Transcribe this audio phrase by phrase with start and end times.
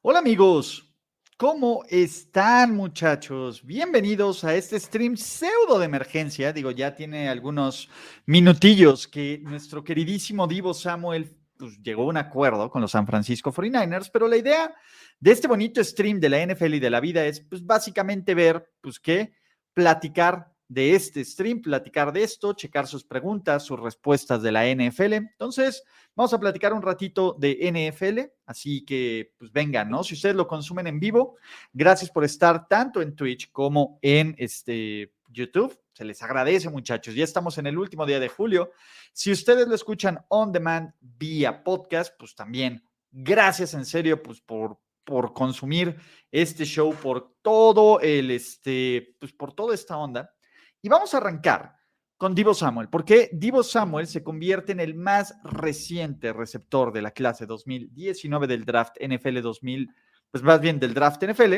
[0.00, 0.94] Hola amigos,
[1.36, 3.64] ¿cómo están muchachos?
[3.64, 6.52] Bienvenidos a este stream pseudo de emergencia.
[6.52, 7.90] Digo, ya tiene algunos
[8.24, 13.52] minutillos que nuestro queridísimo Divo Samuel pues, llegó a un acuerdo con los San Francisco
[13.52, 14.72] 49ers, pero la idea
[15.18, 18.70] de este bonito stream de la NFL y de la vida es pues básicamente ver,
[18.80, 19.32] pues qué,
[19.74, 25.14] platicar de este stream, platicar de esto, checar sus preguntas, sus respuestas de la NFL.
[25.14, 25.82] Entonces,
[26.14, 30.04] vamos a platicar un ratito de NFL, así que pues vengan, ¿no?
[30.04, 31.36] Si ustedes lo consumen en vivo,
[31.72, 35.78] gracias por estar tanto en Twitch como en este YouTube.
[35.94, 37.14] Se les agradece, muchachos.
[37.14, 38.70] Ya estamos en el último día de julio.
[39.12, 44.78] Si ustedes lo escuchan on demand vía podcast, pues también gracias en serio pues por
[45.08, 45.96] por consumir
[46.30, 50.34] este show, por todo el, este, pues por toda esta onda.
[50.80, 51.76] Y vamos a arrancar
[52.16, 57.12] con Divo Samuel, porque Divo Samuel se convierte en el más reciente receptor de la
[57.12, 59.88] clase 2019 del draft NFL 2000,
[60.30, 61.54] pues más bien del draft NFL,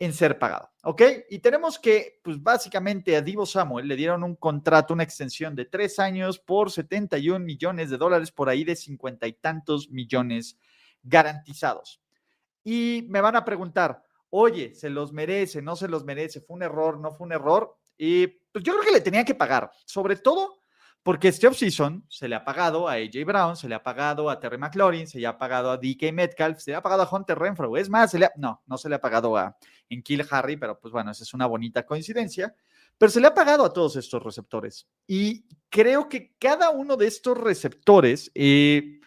[0.00, 1.02] en ser pagado, ¿ok?
[1.28, 5.64] Y tenemos que, pues básicamente a Divo Samuel le dieron un contrato, una extensión de
[5.64, 10.56] tres años por 71 millones de dólares, por ahí de cincuenta y tantos millones
[11.02, 12.00] garantizados.
[12.62, 15.62] Y me van a preguntar, oye, ¿se los merece?
[15.62, 16.40] ¿No se los merece?
[16.40, 17.00] ¿Fue un error?
[17.00, 17.76] ¿No fue un error?
[17.96, 20.58] Y pues yo creo que le tenían que pagar, sobre todo
[21.02, 24.38] porque este offseason se le ha pagado a AJ Brown, se le ha pagado a
[24.38, 27.38] Terry McLaurin, se le ha pagado a DK Metcalf, se le ha pagado a Hunter
[27.38, 27.76] Renfro.
[27.76, 29.56] Es más, se le no, no se le ha pagado a
[30.04, 32.54] Kill Harry, pero pues bueno, esa es una bonita coincidencia.
[32.98, 34.86] Pero se le ha pagado a todos estos receptores.
[35.06, 39.00] Y creo que cada uno de estos receptores, eh,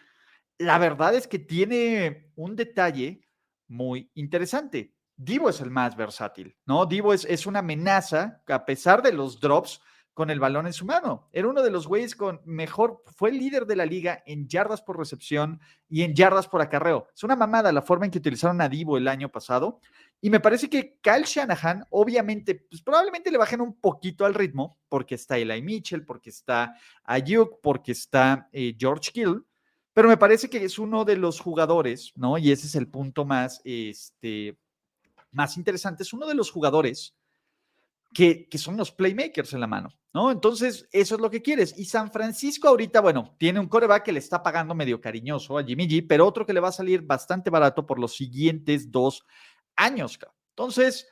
[0.58, 3.28] la verdad es que tiene un detalle
[3.68, 4.91] muy interesante.
[5.16, 6.86] Divo es el más versátil, ¿no?
[6.86, 9.80] Divo es, es una amenaza a pesar de los drops
[10.14, 11.28] con el balón en su mano.
[11.32, 14.82] Era uno de los güeyes con mejor, fue el líder de la liga en yardas
[14.82, 17.08] por recepción y en yardas por acarreo.
[17.14, 19.80] Es una mamada la forma en que utilizaron a Divo el año pasado.
[20.20, 24.78] Y me parece que Kyle Shanahan, obviamente, pues probablemente le bajen un poquito al ritmo,
[24.88, 26.74] porque está Eli Mitchell, porque está
[27.04, 29.44] Ayuk, porque está eh, George Kill,
[29.94, 32.38] pero me parece que es uno de los jugadores, ¿no?
[32.38, 34.58] Y ese es el punto más, este,
[35.32, 36.02] más interesante.
[36.02, 37.14] Es uno de los jugadores
[38.14, 40.30] que, que, son los playmakers en la mano, ¿no?
[40.30, 41.78] Entonces, eso es lo que quieres.
[41.78, 45.64] Y San Francisco ahorita, bueno, tiene un coreback que le está pagando medio cariñoso a
[45.64, 49.24] Jimmy G, pero otro que le va a salir bastante barato por los siguientes dos
[49.76, 50.18] años.
[50.50, 51.08] Entonces,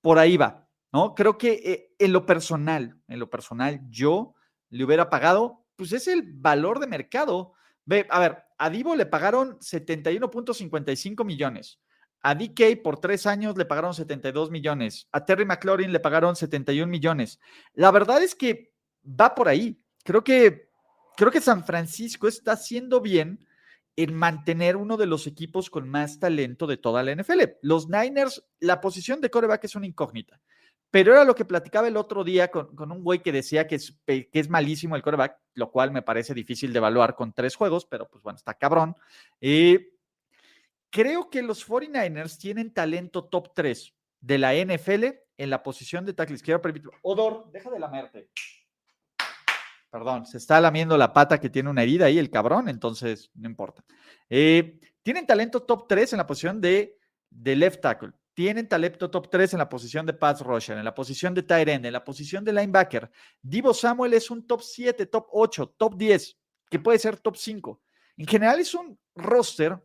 [0.00, 1.14] por ahí va, ¿no?
[1.14, 4.34] Creo que eh, en lo personal, en lo personal, yo
[4.70, 7.54] le hubiera pagado, pues es el valor de mercado
[7.86, 11.80] Ve, a ver, a Divo le pagaron 71.55 millones.
[12.26, 15.08] A DK por tres años le pagaron 72 millones.
[15.12, 17.38] A Terry McLaurin le pagaron 71 millones.
[17.74, 18.72] La verdad es que
[19.04, 19.78] va por ahí.
[20.04, 20.70] Creo que,
[21.18, 23.46] creo que San Francisco está haciendo bien
[23.94, 27.42] en mantener uno de los equipos con más talento de toda la NFL.
[27.60, 30.40] Los Niners, la posición de coreback es una incógnita.
[30.90, 33.98] Pero era lo que platicaba el otro día con, un güey que decía que es,
[34.06, 37.84] que es malísimo el quarterback, lo cual me parece difícil de evaluar con tres juegos,
[37.84, 38.96] pero pues bueno, está cabrón.
[39.42, 39.90] Eh,
[40.94, 45.06] creo que los 49ers tienen talento top 3 de la NFL
[45.36, 46.62] en la posición de tackle izquierdo.
[47.02, 48.30] Odor, deja de lamerte.
[49.90, 53.48] Perdón, se está lamiendo la pata que tiene una herida ahí, el cabrón, entonces no
[53.48, 53.84] importa.
[54.30, 56.96] Eh, tienen talento top 3 en la posición de,
[57.28, 60.94] de left tackle tienen talento top 3 en la posición de pass rusher, en la
[60.94, 63.08] posición de tight end, en la posición de linebacker.
[63.40, 66.36] Divo Samuel es un top 7, top 8, top 10,
[66.68, 67.80] que puede ser top 5.
[68.16, 69.80] En general es un roster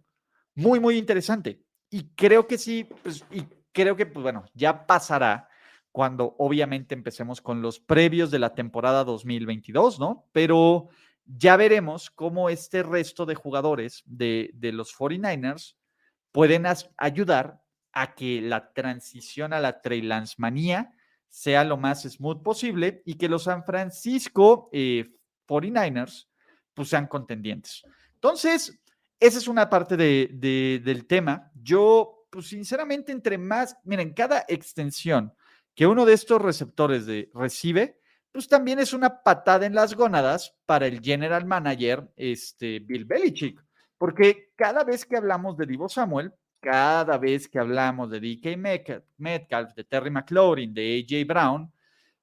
[0.60, 1.62] muy, muy interesante.
[1.90, 5.48] Y creo que sí, pues, y creo que, pues bueno, ya pasará
[5.92, 10.28] cuando obviamente empecemos con los previos de la temporada 2022, ¿no?
[10.32, 10.90] Pero
[11.26, 15.76] ya veremos cómo este resto de jugadores de, de los 49ers
[16.32, 16.66] pueden
[16.98, 17.62] ayudar
[17.92, 19.82] a que la transición a la
[20.38, 20.92] manía
[21.28, 26.28] sea lo más smooth posible y que los San Francisco 49ers eh,
[26.74, 27.84] pues sean contendientes.
[28.16, 28.80] Entonces,
[29.20, 31.52] esa es una parte de, del tema.
[31.62, 35.34] Yo, pues sinceramente, entre más, miren, cada extensión
[35.76, 38.00] que uno de estos receptores de, recibe,
[38.32, 43.64] pues también es una patada en las gónadas para el general manager, este, Bill Belichick.
[43.98, 48.58] Porque cada vez que hablamos de Divo Samuel, cada vez que hablamos de DK
[49.18, 51.72] Metcalf, de Terry McLaurin, de AJ Brown,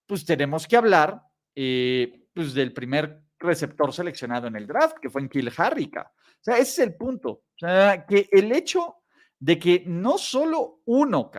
[0.07, 1.23] pues tenemos que hablar
[1.55, 6.13] eh, pues del primer receptor seleccionado en el draft, que fue en Kill Harrica.
[6.47, 7.31] Sea, ese es el punto.
[7.31, 8.99] O sea, que el hecho
[9.41, 11.33] de que no solo uno,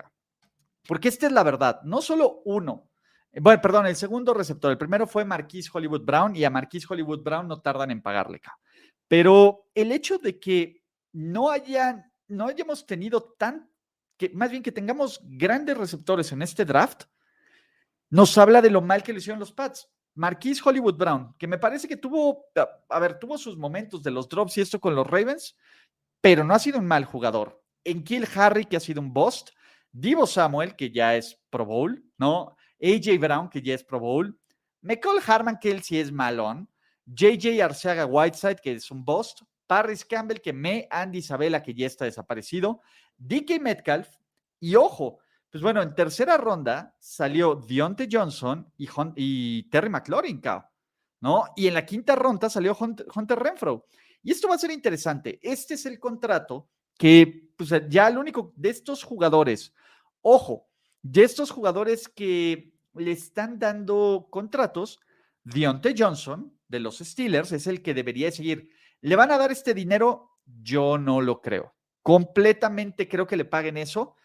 [0.86, 2.90] porque esta es la verdad, no solo uno,
[3.32, 7.24] bueno, perdón, el segundo receptor, el primero fue Marquise Hollywood Brown y a Marquise Hollywood
[7.24, 8.42] Brown no tardan en pagarle,
[9.08, 10.84] pero el hecho de que
[11.14, 13.72] no hayan, no hayamos tenido tan,
[14.18, 17.04] que más bien que tengamos grandes receptores en este draft,
[18.10, 19.90] nos habla de lo mal que le hicieron los Pats.
[20.18, 22.48] Marquise Hollywood Brown, que me parece que tuvo,
[22.90, 25.56] a ver, tuvo sus momentos de los drops y esto con los Ravens,
[26.20, 27.64] pero no ha sido un mal jugador.
[27.84, 29.52] En Kill Harry, que ha sido un bust.
[29.92, 32.58] Divo Samuel, que ya es Pro Bowl, ¿no?
[32.82, 34.38] AJ Brown, que ya es Pro Bowl.
[34.82, 36.68] McCall Harman, que él sí es malón.
[37.06, 39.42] JJ Arceaga Whiteside, que es un bust.
[39.68, 42.82] Parris Campbell, que me, Andy Isabela, que ya está desaparecido.
[43.18, 44.10] DK Metcalf.
[44.60, 50.42] Y ojo, pues bueno, en tercera ronda salió Deontay Johnson y, y Terry McLaurin,
[51.22, 51.46] ¿no?
[51.56, 53.86] Y en la quinta ronda salió Hunter, Renfro.
[54.22, 55.40] Y esto va a ser interesante.
[55.42, 59.74] Este es el contrato que, pues ya el único de estos jugadores,
[60.22, 60.68] ojo,
[61.02, 65.00] de estos jugadores que le están dando contratos,
[65.44, 68.70] Deontay Johnson de los Steelers es el que debería seguir.
[69.00, 70.40] ¿Le van a dar este dinero?
[70.46, 71.74] Yo no lo creo.
[72.02, 74.17] Completamente creo que le paguen eso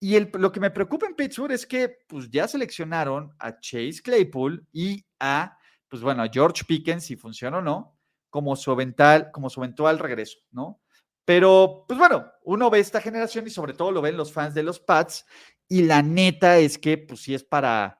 [0.00, 4.66] y lo que me preocupa en Pittsburgh es que pues, ya seleccionaron a Chase Claypool
[4.72, 5.58] y a,
[5.88, 7.98] pues bueno, George Pickens, si funciona o no,
[8.28, 10.82] como su eventual, como su eventual regreso, ¿no?
[11.24, 14.62] Pero, pues bueno, uno ve esta generación y sobre todo lo ven los fans de
[14.62, 15.24] los Pats
[15.68, 17.98] y la neta es que, pues sí es para,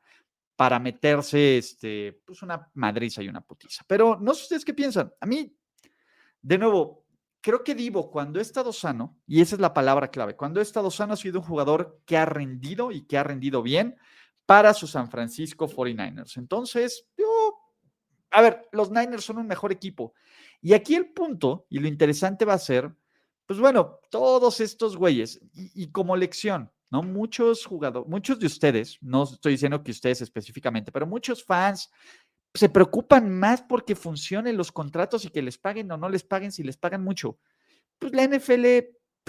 [0.54, 3.84] para meterse, este, pues una madriza y una putiza.
[3.88, 5.12] Pero no sé ustedes qué piensan.
[5.20, 5.56] A mí,
[6.42, 7.05] de nuevo,
[7.46, 10.64] creo que Divo, cuando ha estado sano, y esa es la palabra clave, cuando ha
[10.64, 13.96] estado sano ha sido un jugador que ha rendido y que ha rendido bien
[14.46, 16.38] para su San Francisco 49ers.
[16.38, 17.54] Entonces, yo,
[18.32, 20.12] a ver, los Niners son un mejor equipo.
[20.60, 22.92] Y aquí el punto, y lo interesante va a ser,
[23.46, 27.04] pues bueno, todos estos güeyes, y como lección, ¿no?
[27.04, 31.92] Muchos jugadores, muchos de ustedes, no estoy diciendo que ustedes específicamente, pero muchos fans
[32.56, 36.52] se preocupan más porque funcionen los contratos y que les paguen o no les paguen
[36.52, 37.38] si les pagan mucho.
[37.98, 38.66] Pues la NFL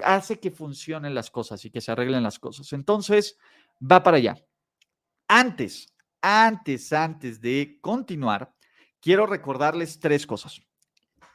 [0.03, 2.71] hace que funcionen las cosas y que se arreglen las cosas.
[2.74, 3.38] Entonces,
[3.79, 4.38] va para allá.
[5.27, 8.53] Antes, antes, antes de continuar,
[9.01, 10.62] quiero recordarles tres cosas.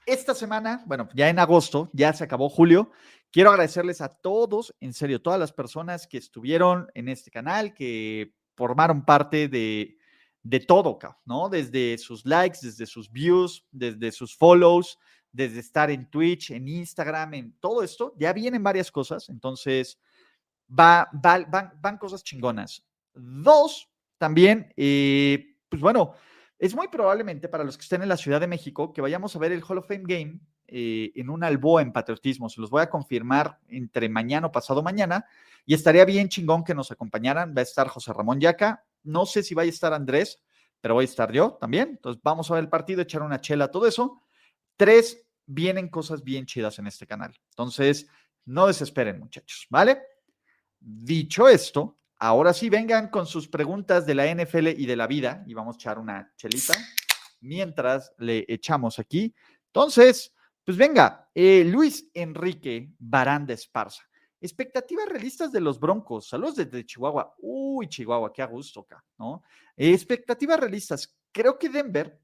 [0.06, 2.90] Esta semana, bueno, ya en agosto, ya se acabó julio,
[3.30, 8.34] quiero agradecerles a todos, en serio, todas las personas que estuvieron en este canal, que
[8.56, 9.96] formaron parte de,
[10.42, 11.48] de todo, ¿no?
[11.48, 14.98] Desde sus likes, desde sus views, desde sus follows,
[15.30, 19.98] desde estar en Twitch, en Instagram, en todo esto, ya vienen varias cosas, entonces
[20.68, 22.84] va, van, cosas chingonas.
[23.14, 26.14] Dos, también, eh, pues bueno,
[26.58, 29.38] es muy probablemente para los que estén en la Ciudad de México que vayamos a
[29.38, 32.48] ver el Hall of Fame Game eh, en un alboa en patriotismo.
[32.48, 35.24] Se los voy a confirmar entre mañana o pasado mañana
[35.66, 37.54] y estaría bien chingón que nos acompañaran.
[37.56, 40.42] Va a estar José Ramón Yaca, no sé si vaya a estar Andrés,
[40.80, 41.90] pero voy a estar yo también.
[41.90, 44.22] Entonces vamos a ver el partido, echar una chela, todo eso.
[44.76, 47.34] Tres, vienen cosas bien chidas en este canal.
[47.50, 48.06] Entonces,
[48.44, 50.02] no desesperen, muchachos, ¿vale?
[50.80, 55.44] Dicho esto, ahora sí vengan con sus preguntas de la NFL y de la vida
[55.46, 56.74] y vamos a echar una chelita
[57.40, 59.34] mientras le echamos aquí.
[59.66, 60.32] Entonces,
[60.64, 64.02] pues venga, eh, Luis Enrique Baranda Esparza.
[64.42, 66.28] Expectativas realistas de los Broncos.
[66.28, 67.36] Saludos desde Chihuahua.
[67.38, 69.44] Uy, Chihuahua, qué a gusto acá, ¿no?
[69.76, 71.16] Expectativas realistas.
[71.30, 72.20] Creo que Denver,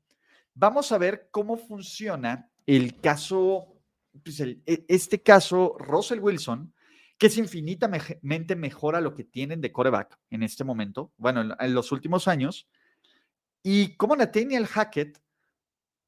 [0.53, 3.77] vamos a ver cómo funciona el caso,
[4.25, 6.75] pues e, este caso, Russell Wilson,
[7.17, 11.75] que es infinitamente mejor a lo que tienen de coreback en este momento, bueno, en,
[11.75, 12.69] los últimos años,
[13.63, 15.23] y cómo Nathaniel Hackett,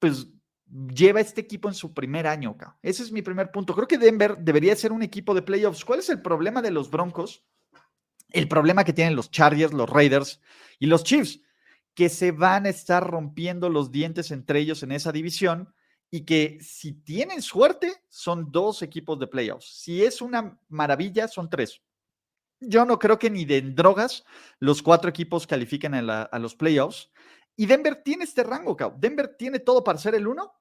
[0.00, 0.26] pues
[0.70, 2.50] lleva este equipo en su primer año.
[2.50, 2.78] Acá.
[2.82, 3.74] Ese es mi primer punto.
[3.74, 5.84] Creo que Denver debería ser un equipo de playoffs.
[5.84, 7.44] ¿Cuál es el problema de los Broncos?
[8.30, 10.40] El problema que tienen los Chargers, los Raiders
[10.78, 11.40] y los Chiefs,
[11.94, 15.74] que se van a estar rompiendo los dientes entre ellos en esa división
[16.10, 19.80] y que si tienen suerte son dos equipos de playoffs.
[19.82, 21.82] Si es una maravilla, son tres.
[22.60, 24.24] Yo no creo que ni de drogas
[24.58, 27.10] los cuatro equipos califiquen a, a los playoffs.
[27.56, 30.59] Y Denver tiene este rango, Denver tiene todo para ser el uno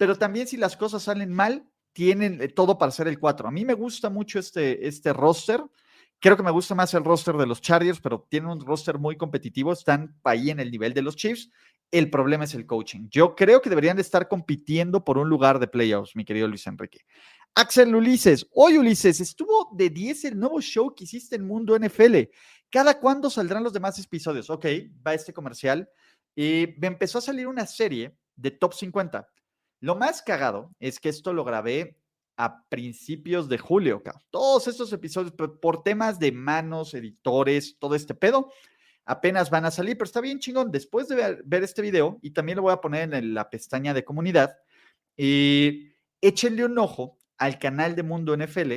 [0.00, 3.46] pero también si las cosas salen mal, tienen eh, todo para ser el 4.
[3.46, 5.62] A mí me gusta mucho este, este roster.
[6.18, 9.18] Creo que me gusta más el roster de los Chargers, pero tienen un roster muy
[9.18, 11.50] competitivo, están ahí en el nivel de los Chiefs.
[11.90, 13.08] El problema es el coaching.
[13.10, 16.66] Yo creo que deberían de estar compitiendo por un lugar de playoffs, mi querido Luis
[16.66, 17.00] Enrique.
[17.54, 22.16] Axel Ulises, hoy Ulises, estuvo de 10 el nuevo show que hiciste en Mundo NFL.
[22.70, 24.48] ¿Cada cuándo saldrán los demás episodios?
[24.48, 24.64] Ok,
[25.06, 25.90] va este comercial.
[26.34, 29.28] Y me empezó a salir una serie de top 50.
[29.80, 31.96] Lo más cagado es que esto lo grabé
[32.36, 34.02] a principios de julio.
[34.30, 38.52] Todos estos episodios, por temas de manos, editores, todo este pedo,
[39.04, 40.70] apenas van a salir, pero está bien chingón.
[40.70, 44.04] Después de ver, este video, y también lo voy a poner en la pestaña de
[44.04, 44.56] comunidad,
[45.16, 48.72] y échenle un ojo al canal de Mundo NFL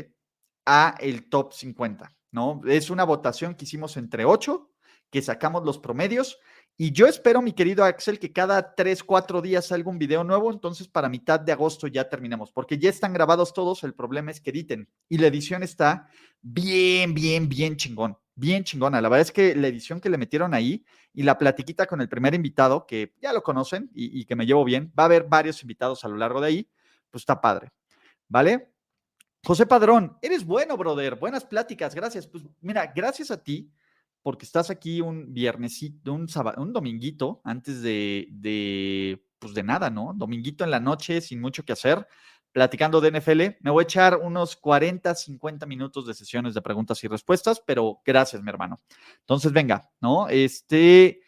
[0.66, 2.62] a el top 50, ¿no?
[2.68, 4.72] Es una votación que hicimos entre ocho,
[5.10, 6.40] que sacamos los promedios
[6.76, 10.52] y yo espero, mi querido Axel, que cada tres, cuatro días salga un video nuevo.
[10.52, 13.84] Entonces, para mitad de agosto ya terminamos, porque ya están grabados todos.
[13.84, 14.90] El problema es que editen.
[15.08, 16.08] Y la edición está
[16.42, 18.18] bien, bien, bien chingón.
[18.36, 19.00] Bien chingona.
[19.02, 22.10] La verdad es que la edición que le metieron ahí y la platiquita con el
[22.10, 25.26] primer invitado, que ya lo conocen y, y que me llevo bien, va a haber
[25.26, 26.70] varios invitados a lo largo de ahí,
[27.12, 27.70] pues está padre.
[28.28, 28.74] ¿Vale?
[29.46, 31.16] José Padrón, eres bueno, brother.
[31.18, 31.94] Buenas pláticas.
[31.94, 32.26] Gracias.
[32.26, 33.70] Pues mira, gracias a ti
[34.24, 36.28] porque estás aquí un viernesito, un,
[36.58, 40.14] un dominguito antes de, de, pues de nada, ¿no?
[40.16, 42.08] Dominguito en la noche sin mucho que hacer,
[42.54, 43.42] platicando de NFL.
[43.60, 48.02] Me voy a echar unos 40, 50 minutos de sesiones de preguntas y respuestas, pero
[48.06, 48.82] gracias, mi hermano.
[49.20, 50.30] Entonces, venga, ¿no?
[50.30, 51.20] Este,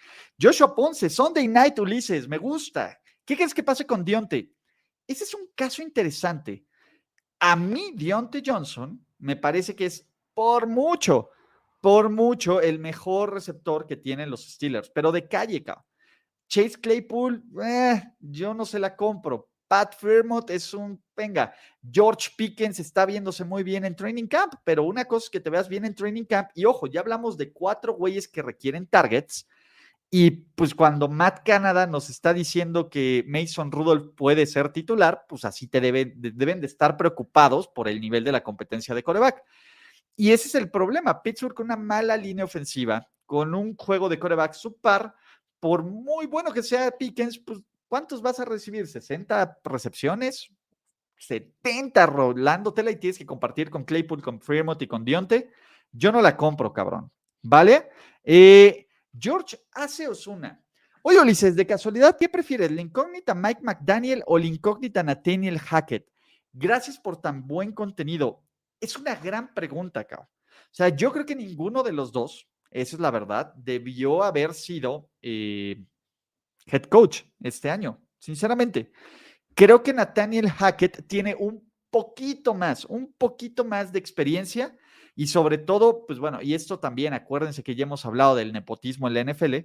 [0.42, 2.98] Joshua Ponce, Sunday Night Ulises, me gusta.
[3.26, 4.54] ¿Qué crees que pase con Dionte?
[5.06, 6.66] Ese es un caso interesante.
[7.40, 11.30] A mí, Dionte Johnson, me parece que es por mucho
[11.86, 15.86] por mucho el mejor receptor que tienen los Steelers, pero de calle, cabrón.
[16.48, 19.52] Chase Claypool, eh, yo no se la compro.
[19.68, 21.54] Pat Fairmont es un, venga,
[21.88, 25.52] George Pickens está viéndose muy bien en training camp, pero una cosa es que te
[25.52, 29.48] veas bien en training camp y ojo, ya hablamos de cuatro güeyes que requieren targets
[30.10, 35.46] y pues cuando Matt Canada nos está diciendo que Mason Rudolph puede ser titular, pues
[35.46, 39.44] así te deben, deben de estar preocupados por el nivel de la competencia de coreback.
[40.16, 41.22] Y ese es el problema.
[41.22, 45.14] Pittsburgh con una mala línea ofensiva, con un juego de coreback subpar,
[45.60, 48.86] por muy bueno que sea Pickens, pues ¿cuántos vas a recibir?
[48.86, 50.50] ¿60 recepciones?
[51.18, 55.50] 70 rolándotela y tienes que compartir con Claypool, con Fremont y con Dionte.
[55.92, 57.12] Yo no la compro, cabrón.
[57.42, 57.90] ¿Vale?
[58.24, 60.62] Eh, George hace Osuna.
[61.02, 62.72] Oye, Ulises, de casualidad, ¿qué prefieres?
[62.72, 66.10] ¿La incógnita Mike McDaniel o la incógnita Nathaniel Hackett?
[66.52, 68.45] Gracias por tan buen contenido.
[68.86, 70.28] Es una gran pregunta, cabrón.
[70.28, 74.54] O sea, yo creo que ninguno de los dos, esa es la verdad, debió haber
[74.54, 75.84] sido eh,
[76.68, 78.92] head coach este año, sinceramente.
[79.56, 84.78] Creo que Nathaniel Hackett tiene un poquito más, un poquito más de experiencia
[85.16, 89.08] y sobre todo, pues bueno, y esto también, acuérdense que ya hemos hablado del nepotismo
[89.08, 89.56] en la NFL,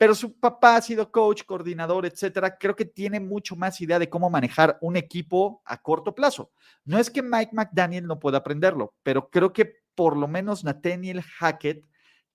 [0.00, 2.56] pero su papá ha sido coach, coordinador, etcétera.
[2.56, 6.52] Creo que tiene mucho más idea de cómo manejar un equipo a corto plazo.
[6.86, 11.20] No es que Mike McDaniel no pueda aprenderlo, pero creo que por lo menos Nathaniel
[11.20, 11.86] Hackett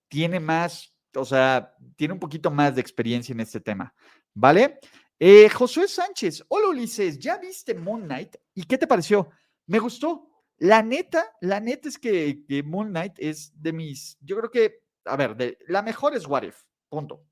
[0.06, 3.92] tiene más, o sea, tiene un poquito más de experiencia en este tema.
[4.32, 4.78] ¿Vale?
[5.18, 8.36] Eh, Josué Sánchez, hola Ulises, ¿ya viste Moon Knight?
[8.54, 9.30] ¿Y qué te pareció?
[9.66, 10.30] Me gustó.
[10.58, 15.16] La neta, la neta es que, Moon Knight es de mis, yo creo que, a
[15.16, 17.26] ver, la mejor es What If, punto.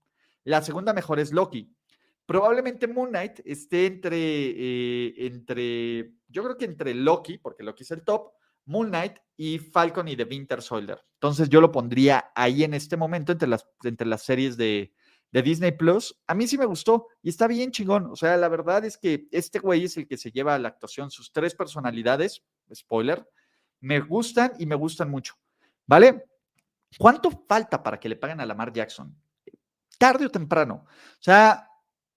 [0.44, 1.74] La segunda mejor es Loki.
[2.26, 7.90] Probablemente Moon Knight esté entre, eh, entre, yo creo que entre Loki, porque Loki es
[7.90, 8.32] el top,
[8.66, 11.04] Moon Knight y Falcon y The Winter Soldier.
[11.14, 14.94] Entonces yo lo pondría ahí en este momento entre las, entre las series de,
[15.32, 16.18] de Disney Plus.
[16.26, 18.06] A mí sí me gustó y está bien chingón.
[18.06, 20.68] O sea, la verdad es que este güey es el que se lleva a la
[20.68, 21.10] actuación.
[21.10, 23.28] Sus tres personalidades, spoiler,
[23.80, 25.34] me gustan y me gustan mucho.
[25.86, 26.24] ¿Vale?
[26.98, 29.14] ¿Cuánto falta para que le paguen a Lamar Jackson?
[29.98, 30.84] Tarde o temprano.
[30.86, 31.68] O sea,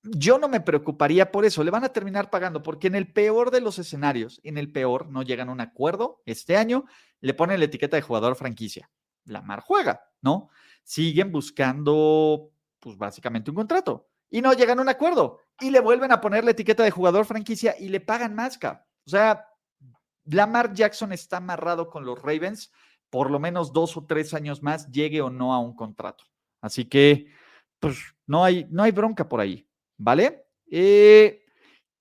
[0.03, 3.51] yo no me preocuparía por eso, le van a terminar pagando, porque en el peor
[3.51, 6.85] de los escenarios, en el peor, no llegan a un acuerdo este año,
[7.19, 8.89] le ponen la etiqueta de jugador franquicia.
[9.25, 10.49] La Mar juega, ¿no?
[10.83, 16.11] Siguen buscando, pues básicamente un contrato y no llegan a un acuerdo y le vuelven
[16.11, 18.57] a poner la etiqueta de jugador franquicia y le pagan más.
[18.63, 19.47] O sea,
[20.25, 22.71] Lamar Jackson está amarrado con los Ravens
[23.09, 26.25] por lo menos dos o tres años más, llegue o no a un contrato.
[26.61, 27.27] Así que
[27.79, 29.67] pues no hay, no hay bronca por ahí,
[29.97, 30.45] ¿vale?
[30.69, 31.45] Eh,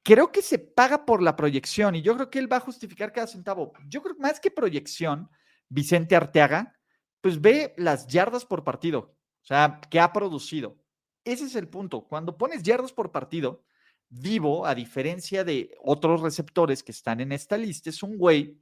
[0.02, 3.12] creo que se paga por la proyección y yo creo que él va a justificar
[3.12, 3.72] cada centavo.
[3.88, 5.28] Yo creo que más que proyección,
[5.68, 6.74] Vicente Arteaga,
[7.20, 10.78] pues ve las yardas por partido, o sea, que ha producido.
[11.24, 12.06] Ese es el punto.
[12.06, 13.64] Cuando pones yardas por partido,
[14.08, 18.60] Vivo, a diferencia de otros receptores que están en esta lista, es un güey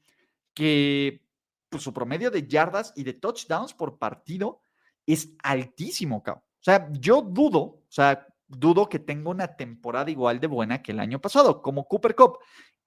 [0.54, 1.22] que
[1.68, 4.62] pues, su promedio de yardas y de touchdowns por partido
[5.06, 6.43] es altísimo, cabrón.
[6.64, 10.92] O sea, yo dudo, o sea, dudo que tenga una temporada igual de buena que
[10.92, 12.38] el año pasado, como Cooper Cup.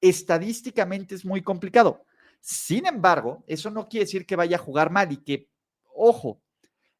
[0.01, 2.03] estadísticamente es muy complicado.
[2.39, 5.47] Sin embargo, eso no quiere decir que vaya a jugar mal y que,
[5.93, 6.41] ojo,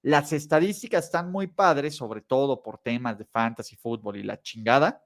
[0.03, 5.03] las estadísticas están muy padres, sobre todo por temas de fantasy fútbol y la chingada,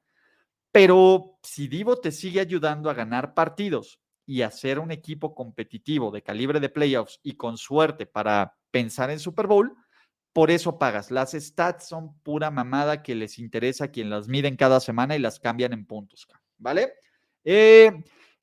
[0.74, 6.12] pero si Divo te sigue ayudando a ganar partidos y a ser un equipo competitivo
[6.12, 9.74] de calibre de playoffs y con suerte para pensar en Super Bowl,
[10.34, 11.12] por eso pagas.
[11.12, 15.20] Las stats son pura mamada que les interesa a quien las miden cada semana y
[15.20, 16.94] las cambian en puntos, ¿vale?
[17.44, 17.92] Eh,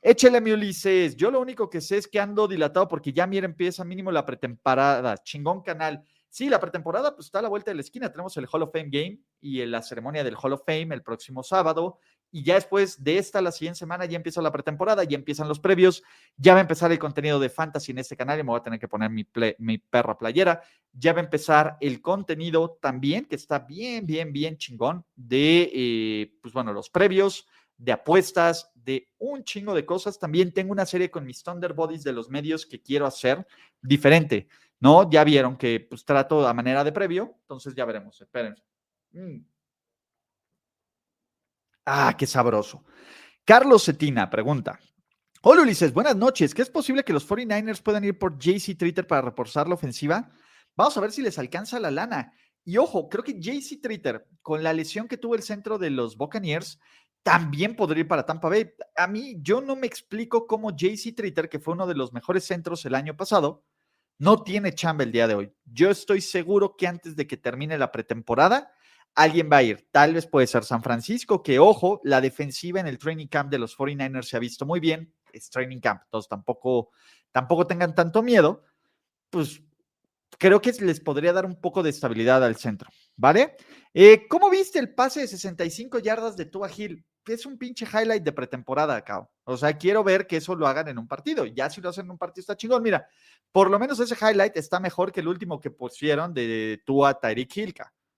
[0.02, 1.16] échale mi Ulises.
[1.16, 4.26] Yo lo único que sé es que ando dilatado porque ya mira empieza mínimo la
[4.26, 5.16] pretemporada.
[5.18, 6.02] Chingón canal.
[6.28, 8.10] Sí, la pretemporada pues está a la vuelta de la esquina.
[8.10, 11.42] Tenemos el Hall of Fame Game y la ceremonia del Hall of Fame el próximo
[11.42, 11.98] sábado.
[12.30, 15.60] Y ya después de esta, la siguiente semana, ya empieza la pretemporada, ya empiezan los
[15.60, 16.02] previos,
[16.36, 18.62] ya va a empezar el contenido de fantasy en este canal y me voy a
[18.62, 19.26] tener que poner mi,
[19.58, 20.62] mi perra playera.
[20.92, 26.38] Ya va a empezar el contenido también, que está bien, bien, bien chingón, de, eh,
[26.42, 27.46] pues bueno, los previos,
[27.78, 30.18] de apuestas, de un chingo de cosas.
[30.18, 33.46] También tengo una serie con mis Thunder Bodies de los medios que quiero hacer
[33.80, 34.48] diferente,
[34.80, 35.08] ¿no?
[35.08, 38.62] Ya vieron que pues trato a manera de previo, entonces ya veremos, espérense.
[39.12, 39.38] Mm.
[41.90, 42.84] Ah, qué sabroso.
[43.46, 44.78] Carlos Cetina pregunta.
[45.40, 46.54] Hola Ulises, buenas noches.
[46.54, 50.30] ¿Qué es posible que los 49ers puedan ir por JC Tritter para reforzar la ofensiva?
[50.76, 52.34] Vamos a ver si les alcanza la lana.
[52.62, 56.18] Y ojo, creo que JC Tritter, con la lesión que tuvo el centro de los
[56.18, 56.78] Buccaneers,
[57.22, 58.70] también podría ir para Tampa Bay.
[58.94, 62.44] A mí, yo no me explico cómo JC Tritter, que fue uno de los mejores
[62.44, 63.64] centros el año pasado,
[64.18, 65.52] no tiene chamba el día de hoy.
[65.64, 68.72] Yo estoy seguro que antes de que termine la pretemporada,
[69.18, 69.88] alguien va a ir.
[69.90, 73.58] Tal vez puede ser San Francisco, que ojo, la defensiva en el training camp de
[73.58, 75.12] los 49ers se ha visto muy bien.
[75.32, 76.90] Es training camp, entonces tampoco,
[77.32, 78.62] tampoco tengan tanto miedo.
[79.28, 79.60] Pues
[80.38, 83.56] creo que les podría dar un poco de estabilidad al centro, ¿vale?
[83.92, 87.04] Eh, ¿Cómo viste el pase de 65 yardas de Tua Hill?
[87.26, 89.28] Es un pinche highlight de pretemporada acá.
[89.44, 91.44] O sea, quiero ver que eso lo hagan en un partido.
[91.44, 92.82] Ya si lo hacen en un partido está chingón.
[92.82, 93.06] Mira,
[93.52, 97.54] por lo menos ese highlight está mejor que el último que pusieron de Tua Tyreek
[97.54, 97.74] Hill,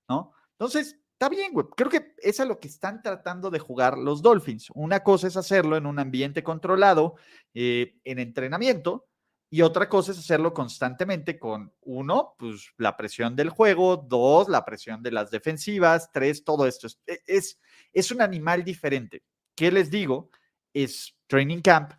[0.09, 0.33] ¿no?
[0.61, 1.67] Entonces, está bien, güey.
[1.75, 4.69] Creo que es a lo que están tratando de jugar los Dolphins.
[4.75, 7.15] Una cosa es hacerlo en un ambiente controlado,
[7.55, 9.09] eh, en entrenamiento,
[9.49, 14.67] y otra cosa es hacerlo constantemente con, uno, pues la presión del juego, dos, la
[14.67, 16.87] presión de las defensivas, tres, todo esto.
[16.87, 17.59] Es, e, es,
[17.91, 19.23] es un animal diferente.
[19.57, 20.31] ¿Qué les digo?
[20.75, 21.93] Es training camp.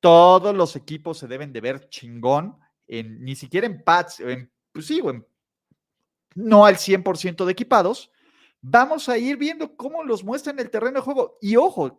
[0.00, 4.86] Todos los equipos se deben de ver chingón, en, ni siquiera en pads, en, pues
[4.86, 5.22] sí, en
[6.36, 8.12] no al 100% de equipados,
[8.60, 11.38] vamos a ir viendo cómo los muestra en el terreno de juego.
[11.40, 11.98] Y ojo,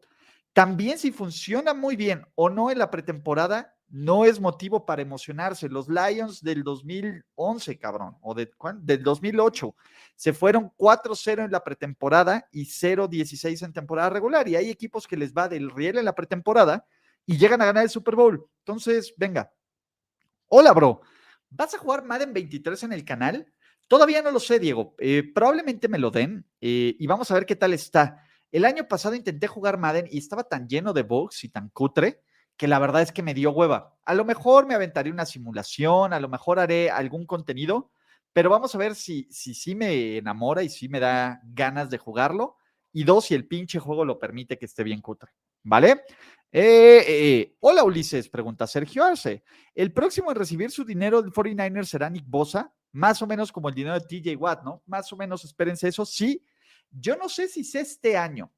[0.53, 5.69] también si funciona muy bien o no en la pretemporada, no es motivo para emocionarse.
[5.69, 9.75] Los Lions del 2011, cabrón, o de, del 2008,
[10.15, 14.47] se fueron 4-0 en la pretemporada y 0-16 en temporada regular.
[14.47, 16.85] Y hay equipos que les va del riel en la pretemporada
[17.25, 18.47] y llegan a ganar el Super Bowl.
[18.59, 19.51] Entonces, venga.
[20.47, 21.01] Hola, bro.
[21.49, 23.51] ¿Vas a jugar Madden 23 en el canal?
[23.87, 24.95] Todavía no lo sé, Diego.
[24.99, 28.21] Eh, probablemente me lo den eh, y vamos a ver qué tal está.
[28.51, 32.21] El año pasado intenté jugar Madden y estaba tan lleno de bugs y tan cutre
[32.57, 33.95] que la verdad es que me dio hueva.
[34.03, 37.91] A lo mejor me aventaré una simulación, a lo mejor haré algún contenido,
[38.33, 41.97] pero vamos a ver si sí si, me enamora y si me da ganas de
[41.97, 42.57] jugarlo.
[42.91, 45.31] Y dos, si el pinche juego lo permite que esté bien cutre.
[45.63, 46.03] ¿Vale?
[46.51, 49.43] Eh, hola Ulises, pregunta Sergio Arce.
[49.75, 52.73] ¿El próximo en recibir su dinero del 49ers será Nick Bosa?
[52.91, 54.81] Más o menos como el dinero de TJ Watt, ¿no?
[54.85, 56.05] Más o menos espérense eso.
[56.05, 56.43] Sí,
[56.91, 58.51] yo no sé si es este año.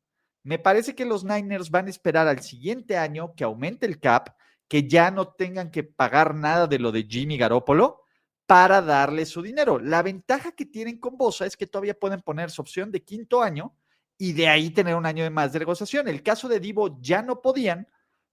[0.43, 4.35] Me parece que los Niners van a esperar al siguiente año que aumente el cap,
[4.67, 8.03] que ya no tengan que pagar nada de lo de Jimmy Garoppolo
[8.45, 9.79] para darle su dinero.
[9.79, 13.43] La ventaja que tienen con Bosa es que todavía pueden poner su opción de quinto
[13.43, 13.75] año
[14.17, 16.07] y de ahí tener un año de más de negociación.
[16.07, 17.87] El caso de Divo ya no podían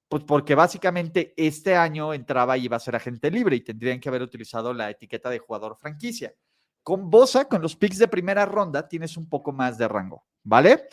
[0.08, 4.08] pues porque básicamente este año entraba y iba a ser agente libre y tendrían que
[4.08, 6.34] haber utilizado la etiqueta de jugador franquicia.
[6.82, 10.86] Con Bosa, con los picks de primera ronda, tienes un poco más de rango, ¿vale?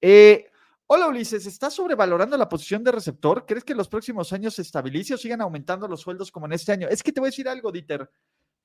[0.00, 0.46] Eh,
[0.86, 3.46] hola Ulises, ¿estás sobrevalorando la posición de receptor?
[3.46, 6.52] ¿Crees que en los próximos años se estabilice o sigan aumentando los sueldos como en
[6.52, 6.88] este año?
[6.88, 8.10] Es que te voy a decir algo, Dieter.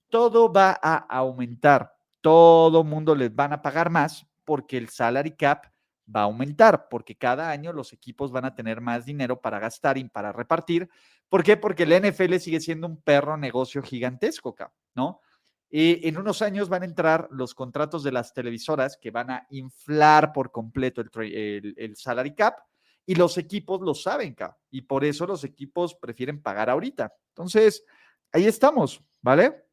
[0.09, 1.95] Todo va a aumentar.
[2.19, 5.72] Todo mundo les van a pagar más porque el salary cap
[6.13, 9.97] va a aumentar, porque cada año los equipos van a tener más dinero para gastar
[9.97, 10.89] y para repartir.
[11.29, 11.57] ¿Por qué?
[11.57, 14.55] Porque el NFL sigue siendo un perro negocio gigantesco,
[14.95, 15.21] ¿no?
[15.69, 19.47] Y en unos años van a entrar los contratos de las televisoras que van a
[19.49, 22.59] inflar por completo el, salary cap
[23.07, 24.35] y los equipos lo saben,
[24.69, 27.11] y por eso los equipos prefieren pagar ahorita.
[27.29, 27.83] Entonces,
[28.31, 29.65] ahí estamos, ¿vale?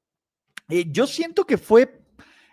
[0.71, 2.00] Eh, yo siento que fue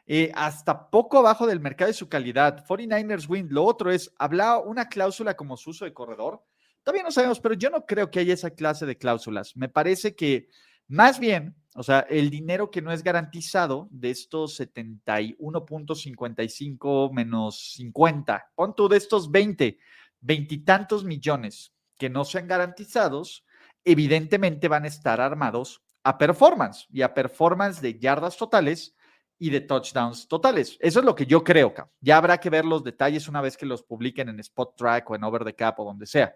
[0.08, 2.66] eh, hasta poco abajo del mercado de su calidad.
[2.66, 3.48] 49ers win.
[3.52, 6.42] Lo otro es, habla una cláusula como su uso de corredor,
[6.88, 9.58] Todavía no sabemos, pero yo no creo que haya esa clase de cláusulas.
[9.58, 10.48] Me parece que
[10.88, 18.52] más bien, o sea, el dinero que no es garantizado de estos 71.55 menos 50,
[18.56, 19.78] pon tú de estos 20,
[20.22, 23.44] veintitantos millones que no sean garantizados,
[23.84, 28.96] evidentemente van a estar armados a performance y a performance de yardas totales
[29.40, 30.78] y de touchdowns totales.
[30.80, 31.74] Eso es lo que yo creo.
[32.02, 35.16] Ya habrá que ver los detalles una vez que los publiquen en Spot Track o
[35.16, 36.36] en Over the Cap o donde sea.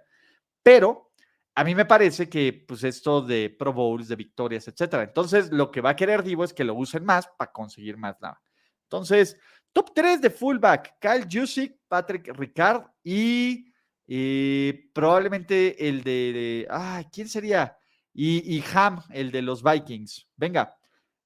[0.61, 1.11] Pero
[1.55, 5.03] a mí me parece que pues esto de Pro Bowls, de victorias, etcétera.
[5.03, 8.19] Entonces, lo que va a querer Divo es que lo usen más para conseguir más
[8.21, 8.41] nada.
[8.83, 9.37] Entonces,
[9.73, 13.71] top 3 de fullback, Kyle Jusic, Patrick Ricard y
[14.07, 17.77] eh, probablemente el de, ah, ¿quién sería?
[18.13, 20.27] Y, Ham, el de los Vikings.
[20.35, 20.75] Venga.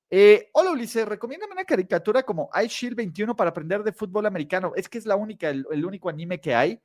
[0.09, 4.73] Eh, hola Ulises, recomiéndame una caricatura como Ice Shield 21 para aprender de fútbol americano.
[4.75, 6.79] Es que es la única, el, único anime que hay.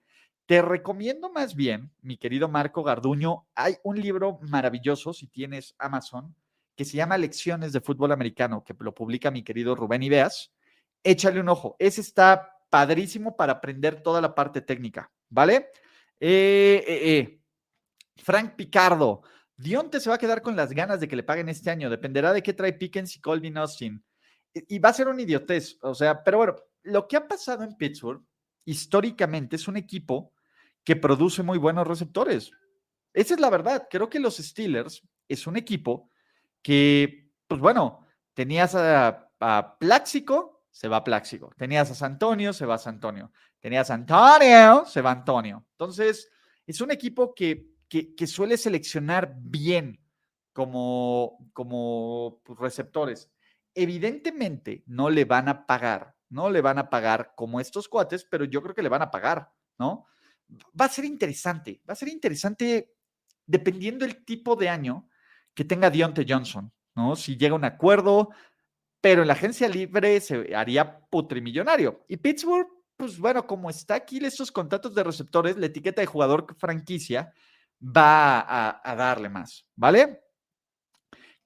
[0.47, 6.35] Te recomiendo más bien, mi querido Marco Garduño, hay un libro maravilloso, si tienes Amazon,
[6.75, 10.51] que se llama Lecciones de Fútbol Americano, que lo publica mi querido Rubén Ibeas.
[11.05, 11.77] Échale un ojo.
[11.79, 15.69] Ese está padrísimo para aprender toda la parte técnica, ¿vale?
[16.19, 17.41] Eh, eh, eh.
[18.17, 19.23] Frank Picardo.
[19.61, 21.91] Dionte se va a quedar con las ganas de que le paguen este año.
[21.91, 24.03] Dependerá de qué trae Pickens y Colvin Austin.
[24.53, 25.79] Y va a ser un idiotez.
[25.83, 28.25] O sea, pero bueno, lo que ha pasado en Pittsburgh
[28.65, 30.33] históricamente es un equipo
[30.83, 32.51] que produce muy buenos receptores.
[33.13, 33.87] Esa es la verdad.
[33.91, 36.11] Creo que los Steelers es un equipo
[36.63, 41.53] que, pues bueno, tenías a, a Pláxico, se va Pláxico.
[41.59, 43.31] Tenías a San Antonio, se va San Antonio.
[43.59, 45.67] Tenías a Antonio, se va Antonio.
[45.73, 46.31] Entonces,
[46.67, 50.01] es un equipo que que, suele seleccionar bien
[50.53, 53.31] como, como pues, receptores.
[53.75, 58.45] Evidentemente no le van a pagar, no le van a pagar como estos cuates, pero
[58.45, 60.07] yo creo que le van a pagar, ¿no?
[60.81, 62.95] Va a ser interesante, va a ser interesante
[63.45, 65.09] dependiendo el tipo de año
[65.53, 67.17] que tenga Deontay Johnson, ¿no?
[67.17, 68.31] Si llega a un acuerdo,
[69.01, 72.05] pero en la agencia libre se haría putrimillonario.
[72.07, 76.47] Y Pittsburgh, pues bueno, como está aquí estos contratos de receptores, la etiqueta de jugador
[76.59, 77.33] franquicia,
[77.81, 80.23] va a, darle más, ¿vale?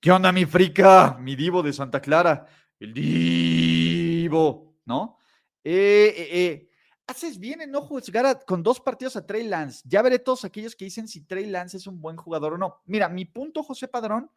[0.00, 1.16] ¿Qué onda, mi frica?
[1.18, 2.46] Mi divo de Santa Clara.
[2.78, 5.18] El divo, ¿no?
[5.62, 6.70] Eh, eh, eh.
[7.06, 9.82] Haces bien en no jugar con dos partidos a Trey Lance.
[9.84, 12.82] Ya veré todos aquellos que dicen si Trey Lance es un buen jugador o no.
[12.86, 14.30] Mira, mi punto, José Padrón,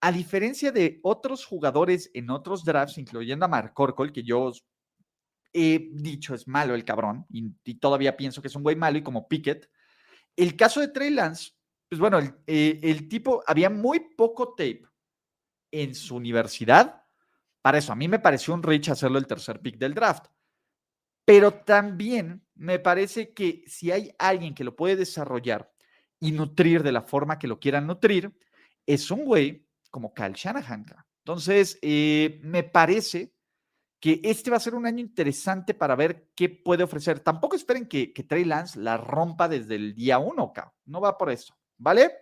[0.00, 4.52] a diferencia de otros jugadores en otros drafts, incluyendo a Mark Corkle, que yo
[5.52, 8.98] he dicho es malo el cabrón, y, y todavía pienso que es un güey malo,
[8.98, 9.70] y como Pickett,
[10.36, 11.52] el caso de Trey Lance,
[11.88, 14.82] pues bueno, eh, el, tipo, había muy poco tape
[15.70, 17.04] en su universidad.
[17.62, 20.26] Para eso, a mí me pareció un rich hacerlo el tercer pick del draft.
[21.24, 25.72] Pero también me parece que si hay alguien que lo puede desarrollar
[26.20, 28.36] y nutrir de la forma que lo quieran nutrir,
[28.86, 30.84] es un güey como Kyle Shanahan.
[31.18, 33.33] Entonces, eh, me parece
[34.04, 37.20] que este va a ser un año interesante para ver qué puede ofrecer.
[37.20, 40.52] Tampoco esperen que, Trey Lance la rompa desde el día uno,
[40.84, 42.12] no va por eso, ¿vale?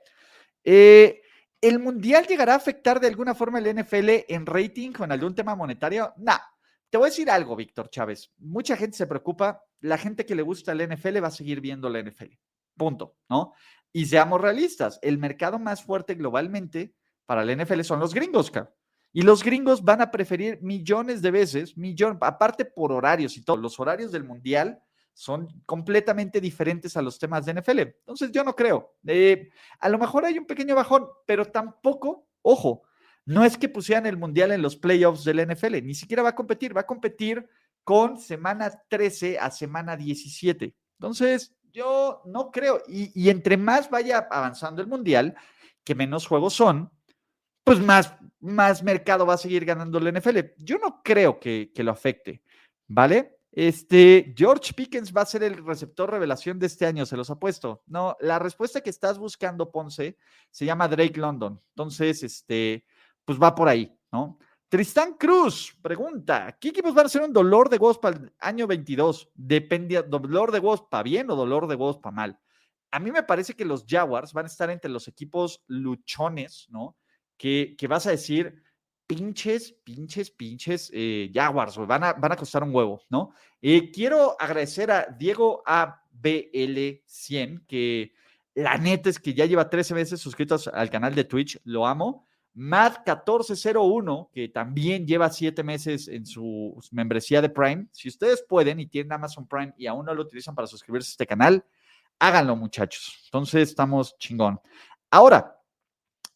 [0.63, 1.21] Eh,
[1.61, 5.57] ¿El Mundial llegará a afectar de alguna forma el NFL en rating con algún tema
[5.57, 6.13] monetario?
[6.19, 6.35] No.
[6.89, 8.31] Te voy a decir algo, Víctor Chávez.
[8.39, 9.65] Mucha gente se preocupa.
[9.81, 12.35] La gente que le gusta el NFL va a seguir viendo la NFL.
[12.77, 13.55] Punto, ¿no?
[13.93, 15.01] Y seamos realistas.
[15.03, 16.95] El mercado más fuerte globalmente
[17.27, 18.73] para el NFL son los gringos, cabrón.
[19.13, 23.59] Y los gringos van a preferir millones de veces, millón, aparte por horarios y todo,
[23.59, 24.83] los horarios del mundial
[25.15, 27.81] son completamente diferentes a los temas de NFL.
[27.81, 28.95] Entonces yo no creo.
[29.07, 32.83] Eh, a lo mejor hay un pequeño bajón, pero tampoco, ojo,
[33.27, 36.35] no es que pusieran el mundial en los playoffs del NFL, ni siquiera va a
[36.35, 37.47] competir, va a competir
[37.85, 40.75] con semana 13 a semana 17.
[40.99, 45.37] Entonces yo no creo, y, y entre más vaya avanzando el mundial,
[45.85, 46.91] que menos juegos son,
[47.65, 50.39] pues más, más mercado va a seguir ganando el NFL.
[50.59, 52.43] Yo no creo que, que, lo afecte,
[52.89, 53.39] ¿vale?
[53.53, 57.83] Este, George Pickens va a ser el receptor revelación de este año, se los apuesto.
[57.87, 60.17] No, la respuesta que estás buscando, Ponce,
[60.51, 61.61] se llama Drake London.
[61.69, 62.85] Entonces, este,
[63.25, 64.39] pues va por ahí, ¿no?
[64.69, 68.67] Tristán Cruz pregunta: ¿Qué equipos van a ser un dolor de voz para el año
[68.67, 69.31] 22?
[69.35, 72.41] Depende, dolor de voz para bien o dolor de voz para mal.
[72.91, 76.97] A mí me parece que los Jaguars van a estar entre los equipos luchones, ¿no?
[77.37, 78.63] Que, vas a decir,
[79.07, 83.33] pinches, pinches, pinches eh, Jaguars, van a, van a costar un huevo, ¿no?
[83.61, 88.13] Eh, quiero agradecer a Diego ABL100, que
[88.55, 92.27] la neta es que ya lleva 13 meses suscritos al canal de Twitch, lo amo.
[92.55, 97.87] Matt1401, que también lleva 7 meses en su membresía de Prime.
[97.93, 101.13] Si ustedes pueden y tienen Amazon Prime y aún no lo utilizan para suscribirse a
[101.13, 101.65] este canal,
[102.19, 103.23] háganlo, muchachos.
[103.25, 104.61] Entonces estamos chingón.
[105.11, 105.59] Ahora,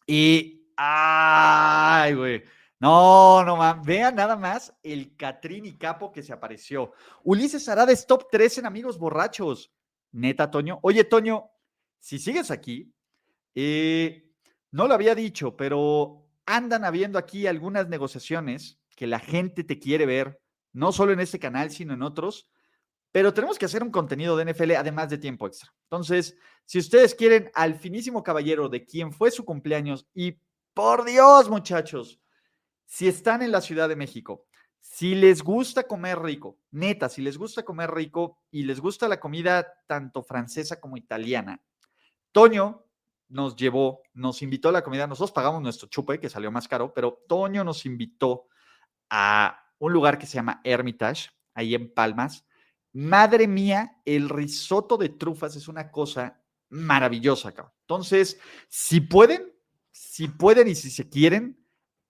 [0.07, 0.56] y.
[0.77, 2.43] ¡Ay, güey!
[2.79, 3.81] No, no, man.
[3.83, 6.93] vean nada más el Catrín y Capo que se apareció.
[7.23, 9.71] Ulises Arada es top 3 en Amigos Borrachos.
[10.11, 10.79] Neta, Toño.
[10.83, 11.49] Oye, Toño,
[11.99, 12.93] si sigues aquí,
[13.55, 14.29] eh,
[14.71, 20.05] no lo había dicho, pero andan habiendo aquí algunas negociaciones que la gente te quiere
[20.05, 20.39] ver,
[20.71, 22.51] no solo en este canal, sino en otros.
[23.11, 25.73] Pero tenemos que hacer un contenido de NFL además de tiempo extra.
[25.83, 30.37] Entonces, si ustedes quieren al finísimo caballero de quien fue su cumpleaños y
[30.77, 32.21] por Dios, muchachos,
[32.85, 34.45] si están en la Ciudad de México,
[34.79, 39.19] si les gusta comer rico, neta, si les gusta comer rico y les gusta la
[39.19, 41.63] comida tanto francesa como italiana,
[42.31, 42.85] Toño
[43.27, 46.93] nos llevó, nos invitó a la comida, nosotros pagamos nuestro chupe, que salió más caro,
[46.93, 48.45] pero Toño nos invitó
[49.09, 52.45] a un lugar que se llama Hermitage, ahí en Palmas.
[52.93, 57.73] Madre mía, el risotto de trufas es una cosa maravillosa, acá.
[57.81, 59.56] Entonces, si pueden,
[59.97, 61.57] si pueden y si se quieren,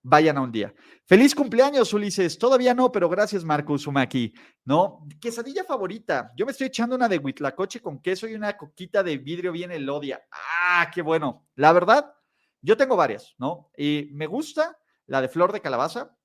[0.01, 0.73] vayan a un día.
[1.05, 2.37] Feliz cumpleaños, Ulises.
[2.37, 4.33] Todavía no, pero gracias, Marcos Sumaki.
[4.65, 5.05] ¿No?
[5.21, 6.31] Quesadilla favorita.
[6.35, 9.71] Yo me estoy echando una de huitlacoche con queso y una coquita de vidrio bien
[9.71, 10.21] elodia.
[10.31, 11.47] Ah, qué bueno.
[11.55, 12.13] La verdad,
[12.61, 13.71] yo tengo varias, ¿no?
[13.77, 16.17] Y me gusta la de flor de calabaza,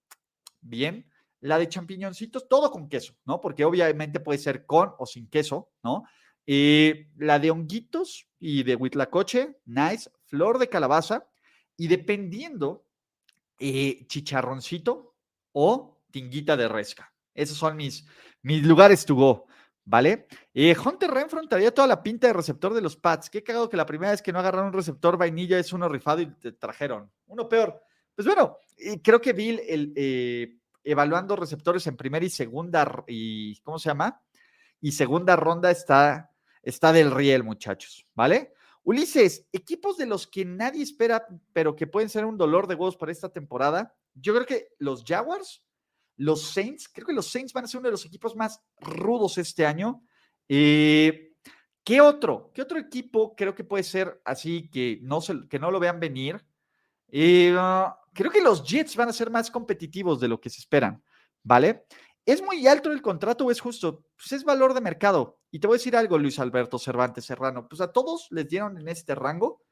[0.61, 1.09] bien.
[1.41, 3.41] La de champiñoncitos, todo con queso, ¿no?
[3.41, 6.05] Porque obviamente puede ser con o sin queso, ¿no?
[6.47, 10.11] Y la de honguitos y de huitlacoche, nice.
[10.27, 11.29] Flor de calabaza.
[11.77, 12.87] Y dependiendo
[13.59, 15.15] eh, chicharroncito
[15.53, 17.13] o tinguita de resca.
[17.35, 18.07] Esos son mis,
[18.43, 19.47] mis lugares to go,
[19.85, 20.27] ¿vale?
[20.53, 21.11] Eh, Hunter
[21.73, 23.31] toda la pinta de receptor de los Pats.
[23.31, 26.21] Qué cagado que la primera vez que no agarraron un receptor vainilla es uno rifado
[26.21, 27.11] y te trajeron.
[27.27, 27.81] Uno peor.
[28.15, 28.59] Pues bueno,
[29.03, 34.21] creo que Bill, el, eh, evaluando receptores en primera y segunda, y ¿cómo se llama?
[34.81, 36.31] Y segunda ronda está,
[36.63, 38.53] está del riel, muchachos, ¿vale?
[38.85, 42.97] Ulises, equipos de los que nadie espera, pero que pueden ser un dolor de huevos
[42.97, 43.95] para esta temporada.
[44.15, 45.65] Yo creo que los Jaguars,
[46.17, 49.39] los Saints, creo que los Saints van a ser uno de los equipos más rudos
[49.39, 50.03] este año.
[50.49, 51.33] Eh,
[51.85, 52.51] ¿Qué otro?
[52.55, 56.01] ¿Qué otro equipo creo que puede ser así que no, se, que no lo vean
[56.01, 56.45] venir?
[57.09, 57.55] Eh,
[58.13, 61.03] creo que los Jets van a ser más competitivos de lo que se esperan,
[61.43, 61.87] ¿vale?
[62.25, 64.05] ¿Es muy alto el contrato o es justo?
[64.17, 65.41] Pues es valor de mercado.
[65.51, 67.67] Y te voy a decir algo, Luis Alberto Cervantes Serrano.
[67.69, 69.63] Pues a todos les dieron en este rango.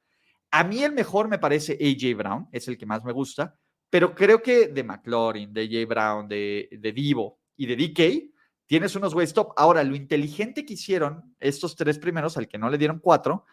[0.51, 3.57] A mí el mejor me parece AJ Brown, es el que más me gusta,
[3.89, 8.35] pero creo que de McLaurin, de AJ Brown, de, de Divo y de DK,
[8.67, 9.53] tienes unos güeyes top.
[9.57, 13.45] Ahora, lo inteligente que hicieron estos tres primeros, al que no le dieron cuatro,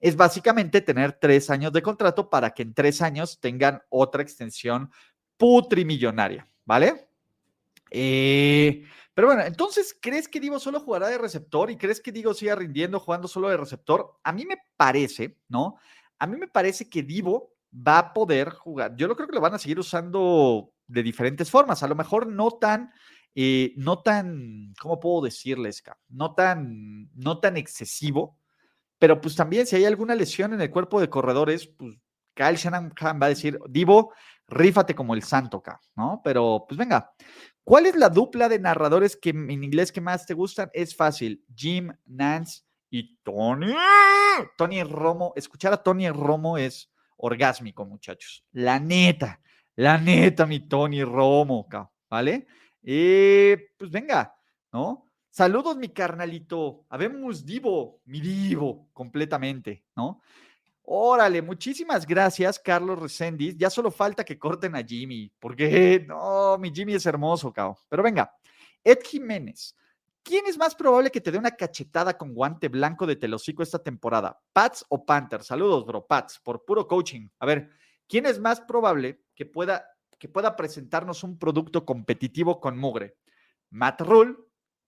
[0.00, 4.90] es básicamente tener tres años de contrato para que en tres años tengan otra extensión
[5.36, 7.08] putrimillonaria, ¿vale?
[7.90, 12.34] Eh, pero bueno, entonces, ¿crees que Divo solo jugará de receptor y crees que Divo
[12.34, 14.18] siga rindiendo jugando solo de receptor?
[14.22, 15.76] A mí me parece, ¿no?
[16.18, 18.96] A mí me parece que Divo va a poder jugar.
[18.96, 21.82] Yo lo creo que lo van a seguir usando de diferentes formas.
[21.82, 22.92] A lo mejor no tan,
[23.34, 25.82] eh, no tan, ¿cómo puedo decirles?
[26.08, 28.38] No tan, no tan excesivo.
[28.98, 31.96] Pero pues también si hay alguna lesión en el cuerpo de corredores, pues
[32.34, 34.12] Kyle Shanahan va a decir, Divo,
[34.48, 35.62] rífate como el santo
[35.96, 36.20] ¿no?
[36.24, 37.12] Pero pues venga,
[37.64, 40.70] ¿cuál es la dupla de narradores que en inglés que más te gustan?
[40.72, 43.74] Es fácil, Jim, Nance y Tony.
[44.56, 48.44] Tony Romo, escuchar a Tony Romo es orgásmico, muchachos.
[48.52, 49.40] La neta,
[49.74, 51.66] la neta, mi Tony Romo,
[52.08, 52.46] ¿vale?
[52.82, 54.34] Eh, pues venga,
[54.72, 55.06] ¿no?
[55.30, 56.86] Saludos, mi carnalito.
[56.88, 60.22] Habemos Divo, mi Divo, completamente, ¿no?
[60.88, 63.56] Órale, muchísimas gracias, Carlos Resendiz.
[63.56, 67.76] Ya solo falta que corten a Jimmy, porque no, mi Jimmy es hermoso, cao.
[67.88, 68.32] Pero venga,
[68.84, 69.74] Ed Jiménez.
[70.22, 73.80] ¿Quién es más probable que te dé una cachetada con guante blanco de telocico esta
[73.80, 74.40] temporada?
[74.52, 75.46] ¿Pats o Panthers?
[75.46, 77.28] Saludos, bro, Pats, por puro coaching.
[77.40, 77.68] A ver,
[78.08, 79.84] ¿quién es más probable que pueda,
[80.18, 83.16] que pueda presentarnos un producto competitivo con mugre?
[83.70, 84.36] ¿Matt Rule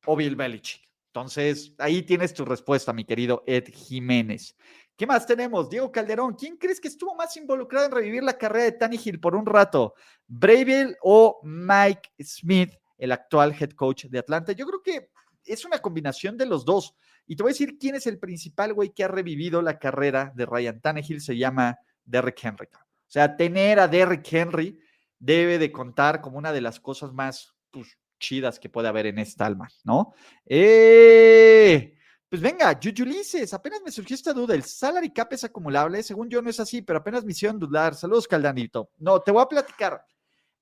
[0.06, 0.88] o Bill Belichick?
[1.08, 4.56] Entonces, ahí tienes tu respuesta, mi querido Ed Jiménez.
[4.98, 5.70] ¿Qué más tenemos?
[5.70, 6.34] Diego Calderón.
[6.34, 9.94] ¿Quién crees que estuvo más involucrado en revivir la carrera de Tannehill por un rato?
[10.26, 14.50] ¿Bravel o Mike Smith, el actual head coach de Atlanta?
[14.50, 15.11] Yo creo que
[15.44, 16.96] es una combinación de los dos.
[17.28, 20.32] Y te voy a decir quién es el principal güey que ha revivido la carrera
[20.34, 21.20] de Ryan Tannehill.
[21.20, 22.66] Se llama Derrick Henry.
[22.66, 24.80] O sea, tener a Derrick Henry
[25.16, 29.20] debe de contar como una de las cosas más pues, chidas que puede haber en
[29.20, 30.12] esta alma, ¿no?
[30.44, 31.94] ¡Eh!
[32.28, 34.54] Pues venga, Yuyulises, apenas me surgió esta duda.
[34.54, 36.02] ¿El salary cap es acumulable?
[36.02, 37.94] Según yo no es así, pero apenas me hicieron dudar.
[37.94, 38.90] Saludos, Caldanito.
[38.98, 40.04] No, te voy a platicar.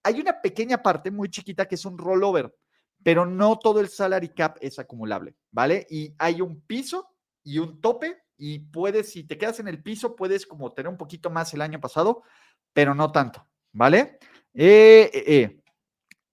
[0.05, 2.55] Hay una pequeña parte muy chiquita que es un rollover,
[3.03, 5.85] pero no todo el salary cap es acumulable, ¿vale?
[5.91, 7.09] Y hay un piso
[7.43, 10.97] y un tope y puedes, si te quedas en el piso, puedes como tener un
[10.97, 12.23] poquito más el año pasado,
[12.73, 14.19] pero no tanto, ¿vale?
[14.55, 15.61] Eh, eh, eh.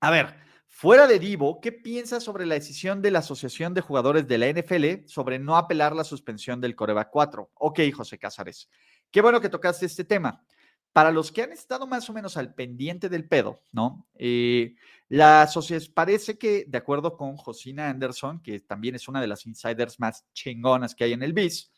[0.02, 0.43] A ver,
[0.74, 4.48] fuera de Divo, ¿qué piensas sobre la decisión de la Asociación de Jugadores de la
[4.50, 7.52] NFL sobre no apelar la suspensión del Coreba 4?
[7.54, 8.68] Ok, José Cázares.
[9.12, 10.44] Qué bueno que tocaste este tema.
[10.92, 14.08] Para los que han estado más o menos al pendiente del pedo, ¿no?
[15.10, 19.46] la asociación parece que, de acuerdo con Josina Anderson, que también es una de las
[19.46, 21.72] insiders más chingonas que hay en el BIS,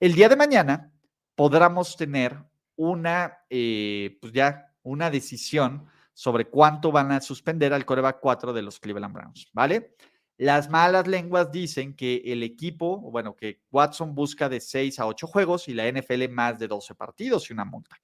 [0.00, 0.92] el día de mañana
[1.34, 2.36] podremos tener
[2.76, 8.78] una, pues ya, una decisión sobre cuánto van a suspender al coreback 4 de los
[8.78, 9.96] Cleveland Browns, ¿vale?
[10.36, 15.26] Las malas lenguas dicen que el equipo, bueno, que Watson busca de 6 a 8
[15.26, 17.96] juegos y la NFL más de 12 partidos y una multa.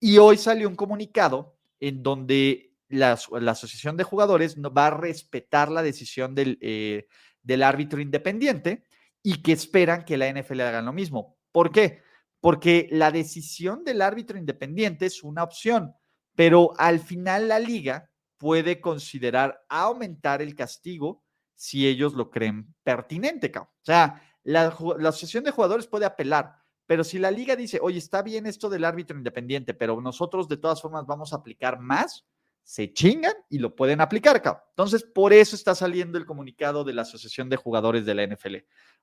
[0.00, 5.82] Y hoy salió un comunicado en donde la, Asociación de Jugadores va a respetar la
[5.82, 7.06] decisión del, eh,
[7.42, 8.84] del árbitro independiente
[9.22, 11.38] y que esperan que la NFL haga lo mismo.
[11.52, 12.02] ¿Por qué?
[12.40, 15.94] Porque la decisión del árbitro independiente es una opción,
[16.34, 21.22] pero al final la liga puede considerar aumentar el castigo
[21.54, 23.52] si ellos lo creen pertinente.
[23.56, 27.98] O sea, la, la asociación de jugadores puede apelar, pero si la liga dice, oye,
[27.98, 32.26] está bien esto del árbitro independiente, pero nosotros de todas formas vamos a aplicar más,
[32.64, 34.62] se chingan y lo pueden aplicar, cabrón.
[34.70, 38.56] Entonces, por eso está saliendo el comunicado de la Asociación de Jugadores de la NFL,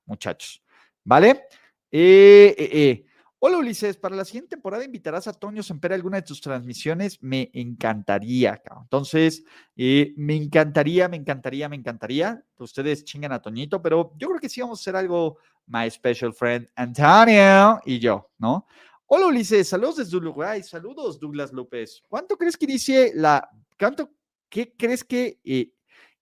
[0.06, 0.62] muchachos.
[1.04, 1.46] ¿Vale?
[1.90, 3.06] Eh, eh, eh.
[3.42, 7.22] Hola Ulises, para la siguiente temporada invitarás a Toño Semper a alguna de tus transmisiones.
[7.22, 8.60] Me encantaría.
[8.82, 12.44] Entonces, me encantaría, me encantaría, me encantaría.
[12.58, 16.34] Ustedes chingan a Toñito, pero yo creo que sí vamos a hacer algo, my special
[16.34, 18.66] friend Antonio y yo, ¿no?
[19.06, 22.02] Hola Ulises, saludos desde Uruguay, saludos Douglas López.
[22.10, 23.48] ¿Cuánto crees que inicie la,
[23.78, 24.10] cuánto,
[24.50, 25.72] qué crees que eh,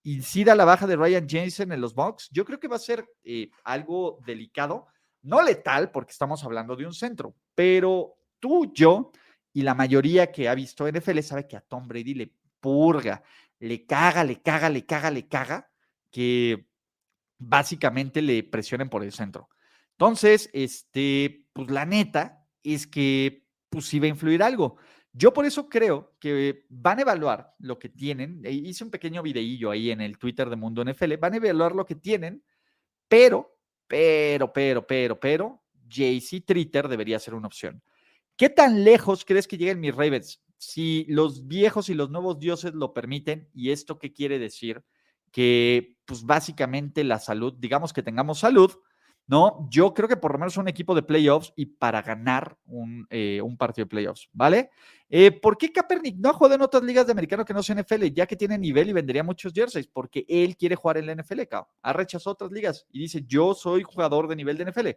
[0.04, 2.28] incida la baja de Ryan Jensen en los Bucks?
[2.30, 4.86] Yo creo que va a ser eh, algo delicado,
[5.22, 9.10] no letal, porque estamos hablando de un centro, pero tú, yo
[9.52, 13.22] y la mayoría que ha visto NFL sabe que a Tom Brady le purga,
[13.58, 15.70] le caga, le caga, le caga, le caga,
[16.10, 16.68] que
[17.38, 19.48] básicamente le presionen por el centro.
[19.92, 24.76] Entonces, este, pues la neta, es que pues sí a influir algo.
[25.12, 28.42] Yo por eso creo que van a evaluar lo que tienen.
[28.44, 31.16] E hice un pequeño videillo ahí en el Twitter de Mundo NFL.
[31.16, 32.44] Van a evaluar lo que tienen,
[33.08, 33.57] pero,
[33.88, 37.82] pero, pero, pero, pero, JC Tritter debería ser una opción.
[38.36, 40.40] ¿Qué tan lejos crees que lleguen mis Ravens?
[40.58, 44.84] Si los viejos y los nuevos dioses lo permiten, ¿y esto qué quiere decir?
[45.32, 48.72] Que, pues básicamente la salud, digamos que tengamos salud,
[49.28, 49.68] ¿no?
[49.70, 53.42] Yo creo que por lo menos un equipo de playoffs y para ganar un, eh,
[53.58, 54.70] partido de playoffs, ¿vale?
[55.10, 58.06] Eh, ¿Por qué Kaepernick no juega en otras ligas de americano que no sea NFL,
[58.06, 59.86] ya que tiene nivel y vendería muchos jerseys?
[59.86, 61.68] Porque él quiere jugar en la NFL, cabrón.
[61.82, 64.88] Ha rechazado otras ligas y dice, yo soy jugador de nivel de NFL.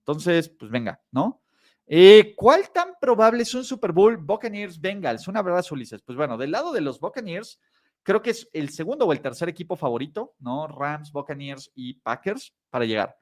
[0.00, 1.40] Entonces, pues venga, ¿no?
[1.86, 5.28] Eh, ¿Cuál tan probable es un Super Bowl Buccaneers Bengals?
[5.28, 6.02] Un abrazo, Ulises.
[6.02, 7.60] Pues bueno, del lado de los Buccaneers,
[8.02, 10.66] creo que es el segundo o el tercer equipo favorito, ¿no?
[10.66, 13.16] Rams, Buccaneers y Packers para llegar.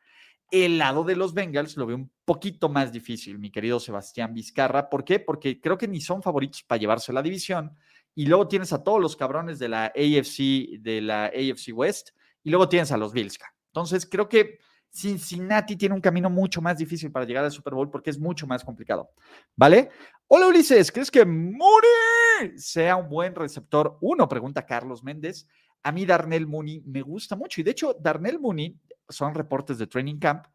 [0.57, 4.89] El lado de los Bengals lo veo un poquito más difícil, mi querido Sebastián Vizcarra.
[4.89, 5.19] ¿Por qué?
[5.19, 7.75] Porque creo que ni son favoritos para llevarse la división.
[8.15, 12.11] Y luego tienes a todos los cabrones de la AFC, de la AFC West,
[12.45, 13.37] y luego tienes a los Bills.
[13.67, 14.61] Entonces, creo que
[14.93, 18.47] Cincinnati tiene un camino mucho más difícil para llegar al Super Bowl porque es mucho
[18.47, 19.11] más complicado.
[19.57, 19.91] ¿Vale?
[20.29, 23.99] Hola Ulises, ¿crees que Mooney sea un buen receptor?
[24.03, 25.49] Uno, pregunta Carlos Méndez.
[25.85, 28.77] A mí Darnell Mooney me gusta mucho y de hecho Darnell Mooney
[29.09, 30.47] son reportes de Training Camp,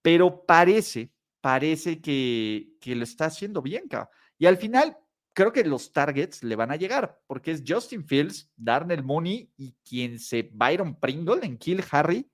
[0.00, 4.10] pero parece, parece que, que lo está haciendo bien, cabrón.
[4.38, 4.96] Y al final,
[5.34, 9.74] creo que los targets le van a llegar, porque es Justin Fields, Darnell Mooney y
[9.86, 12.30] quien se, Byron Pringle en Kill Harry,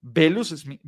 [0.00, 0.80] Velus Smith.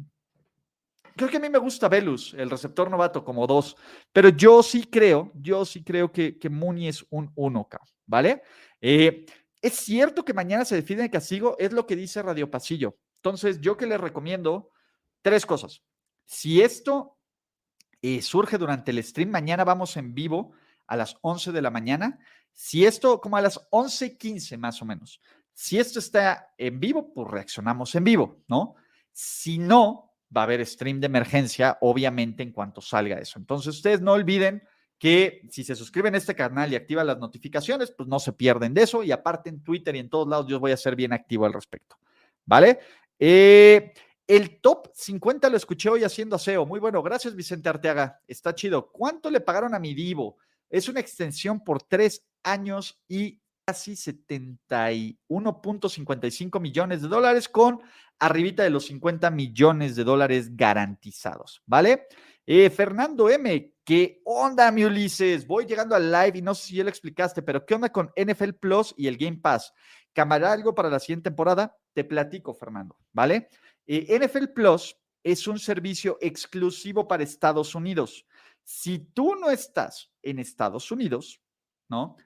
[1.17, 3.77] Creo que a mí me gusta Velus, el receptor novato, como dos,
[4.13, 8.43] pero yo sí creo, yo sí creo que, que Mooney es un 1K, ¿vale?
[8.81, 9.27] Eh,
[9.63, 12.99] es cierto que mañana se define el castigo, es lo que dice Radio Pasillo.
[13.17, 14.71] Entonces, yo que les recomiendo
[15.23, 15.83] tres cosas.
[16.25, 17.19] Si esto
[18.01, 20.53] eh, surge durante el stream, mañana vamos en vivo
[20.87, 22.19] a las 11 de la mañana.
[22.53, 25.21] Si esto, como a las 11:15 más o menos,
[25.53, 28.77] si esto está en vivo, pues reaccionamos en vivo, ¿no?
[29.13, 33.39] Si no, va a haber stream de emergencia, obviamente, en cuanto salga eso.
[33.39, 34.63] Entonces, ustedes no olviden
[35.01, 38.75] que si se suscriben a este canal y activan las notificaciones, pues no se pierden
[38.75, 39.03] de eso.
[39.03, 41.55] Y aparte en Twitter y en todos lados, yo voy a ser bien activo al
[41.55, 41.97] respecto.
[42.45, 42.81] ¿Vale?
[43.19, 43.95] Eh,
[44.27, 46.67] el top 50 lo escuché hoy haciendo aseo.
[46.67, 48.21] Muy bueno, gracias Vicente Arteaga.
[48.29, 48.93] Está chido.
[48.93, 50.37] ¿Cuánto le pagaron a mi Divo?
[50.69, 57.81] Es una extensión por tres años y casi 71.55 millones de dólares con
[58.19, 62.07] arribita de los 50 millones de dólares garantizados, ¿vale?
[62.47, 65.47] Eh, Fernando M, ¿qué onda, mi Ulises?
[65.47, 68.13] Voy llegando al live y no sé si ya lo explicaste, pero ¿qué onda con
[68.17, 69.73] NFL Plus y el Game Pass?
[70.13, 71.77] ¿Camará algo para la siguiente temporada?
[71.93, 73.49] Te platico, Fernando, ¿vale?
[73.87, 78.27] Eh, NFL Plus es un servicio exclusivo para Estados Unidos.
[78.63, 81.41] Si tú no estás en Estados Unidos,
[81.89, 82.17] ¿no?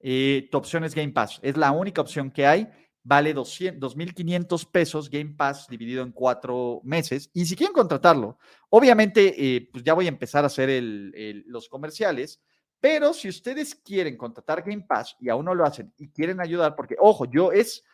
[0.00, 1.38] Eh, tu opción es Game Pass.
[1.42, 2.68] Es la única opción que hay.
[3.04, 7.30] Vale 2.500 pesos Game Pass dividido en cuatro meses.
[7.32, 8.38] Y si quieren contratarlo,
[8.70, 10.82] obviamente, eh, pues ya voy a empezar a hacer
[11.46, 12.40] los comerciales.
[12.82, 16.74] Pero si ustedes quieren contratar Game Pass y aún no lo hacen y quieren ayudar,
[16.74, 17.84] porque, ojo, yo es,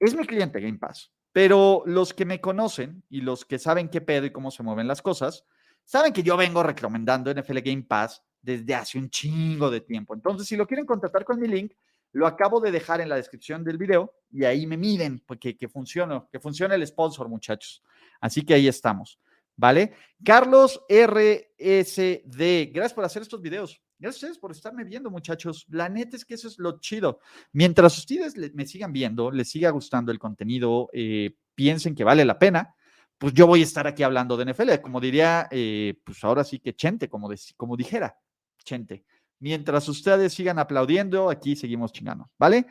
[0.00, 4.00] es mi cliente Game Pass, pero los que me conocen y los que saben qué
[4.00, 5.44] pedo y cómo se mueven las cosas,
[5.84, 10.14] saben que yo vengo recomendando NFL Game Pass desde hace un chingo de tiempo.
[10.14, 11.72] Entonces, si lo quieren contratar con mi link,
[12.14, 15.68] lo acabo de dejar en la descripción del video y ahí me miden porque que
[15.68, 17.82] funcione, que funcione el sponsor, muchachos.
[18.20, 19.18] Así que ahí estamos,
[19.56, 19.92] ¿vale?
[20.24, 23.82] Carlos RSD, gracias por hacer estos videos.
[23.98, 25.66] Gracias a ustedes por estarme viendo, muchachos.
[25.70, 27.18] La neta es que eso es lo chido.
[27.52, 32.38] Mientras ustedes me sigan viendo, les siga gustando el contenido, eh, piensen que vale la
[32.38, 32.76] pena,
[33.18, 34.80] pues yo voy a estar aquí hablando de NFL.
[34.80, 38.16] Como diría, eh, pues ahora sí que Chente, como, como dijera,
[38.62, 39.04] Chente.
[39.44, 42.64] Mientras ustedes sigan aplaudiendo, aquí seguimos chingando, ¿vale?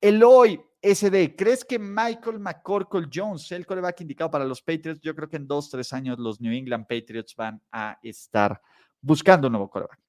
[0.00, 5.00] Eloy SD, ¿crees que Michael McCorkle Jones, el coreback indicado para los Patriots?
[5.00, 8.60] Yo creo que en dos, tres años los New England Patriots van a estar
[9.00, 10.00] buscando un nuevo coreback.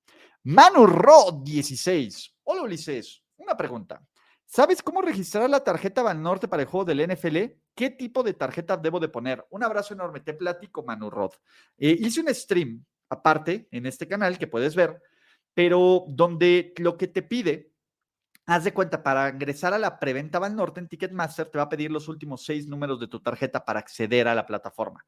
[0.45, 2.37] Manu Ro 16.
[2.45, 4.01] Hola Ulises, una pregunta.
[4.47, 7.37] ¿Sabes cómo registrar la tarjeta Norte para el juego del NFL?
[7.75, 9.45] ¿Qué tipo de tarjeta debo de poner?
[9.51, 11.33] Un abrazo enorme, te platico, Manu Rod.
[11.77, 14.99] Eh, hice un stream aparte en este canal que puedes ver
[15.59, 17.73] pero donde lo que te pide,
[18.45, 21.91] haz de cuenta, para ingresar a la preventa Norte en Ticketmaster, te va a pedir
[21.91, 25.05] los últimos seis números de tu tarjeta para acceder a la plataforma.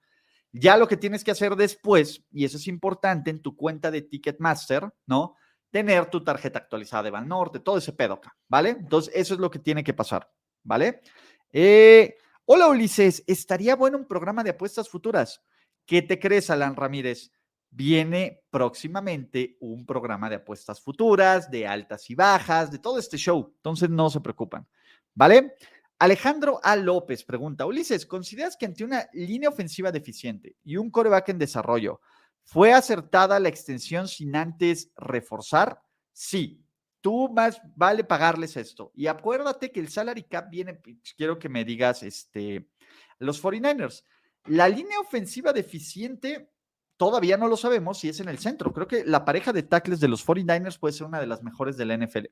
[0.52, 4.02] Ya lo que tienes que hacer después, y eso es importante en tu cuenta de
[4.02, 5.38] Ticketmaster, ¿no?
[5.70, 8.72] Tener tu tarjeta actualizada de Norte, todo ese pedo ¿vale?
[8.72, 10.30] Entonces, eso es lo que tiene que pasar,
[10.64, 11.02] ¿vale?
[11.54, 15.42] Eh, hola Ulises, estaría bueno un programa de apuestas futuras.
[15.86, 17.32] ¿Qué te crees, Alan Ramírez?
[17.72, 23.54] Viene próximamente un programa de apuestas futuras, de altas y bajas, de todo este show.
[23.56, 24.68] Entonces no se preocupan,
[25.16, 25.56] ¿vale?
[25.98, 26.76] Alejandro A.
[26.76, 32.02] López pregunta, Ulises, ¿consideras que ante una línea ofensiva deficiente y un coreback en desarrollo,
[32.44, 35.82] fue acertada la extensión sin antes reforzar?
[36.12, 36.66] Sí,
[37.02, 38.92] tú más vale pagarles esto.
[38.96, 42.68] Y acuérdate que el salary cap viene, pues, quiero que me digas, este,
[43.20, 44.04] los 49ers.
[44.46, 46.52] La línea ofensiva deficiente
[47.02, 48.72] Todavía no lo sabemos si es en el centro.
[48.72, 51.76] Creo que la pareja de tackles de los 49ers puede ser una de las mejores
[51.76, 52.28] de la NFL.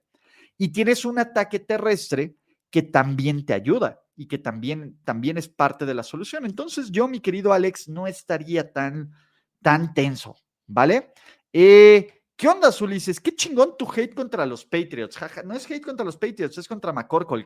[0.60, 2.36] Y tienes un ataque terrestre
[2.70, 6.46] que también te ayuda y que también, también es parte de la solución.
[6.46, 9.12] Entonces yo, mi querido Alex, no estaría tan,
[9.60, 10.36] tan tenso,
[10.68, 11.14] ¿vale?
[11.52, 13.20] Eh, ¿Qué onda, Ulises?
[13.20, 15.18] Qué chingón tu hate contra los Patriots.
[15.46, 17.44] no es hate contra los Patriots, es contra McCorkle,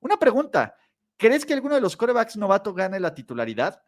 [0.00, 0.74] Una pregunta.
[1.16, 3.80] ¿Crees que alguno de los corebacks novatos gane la titularidad?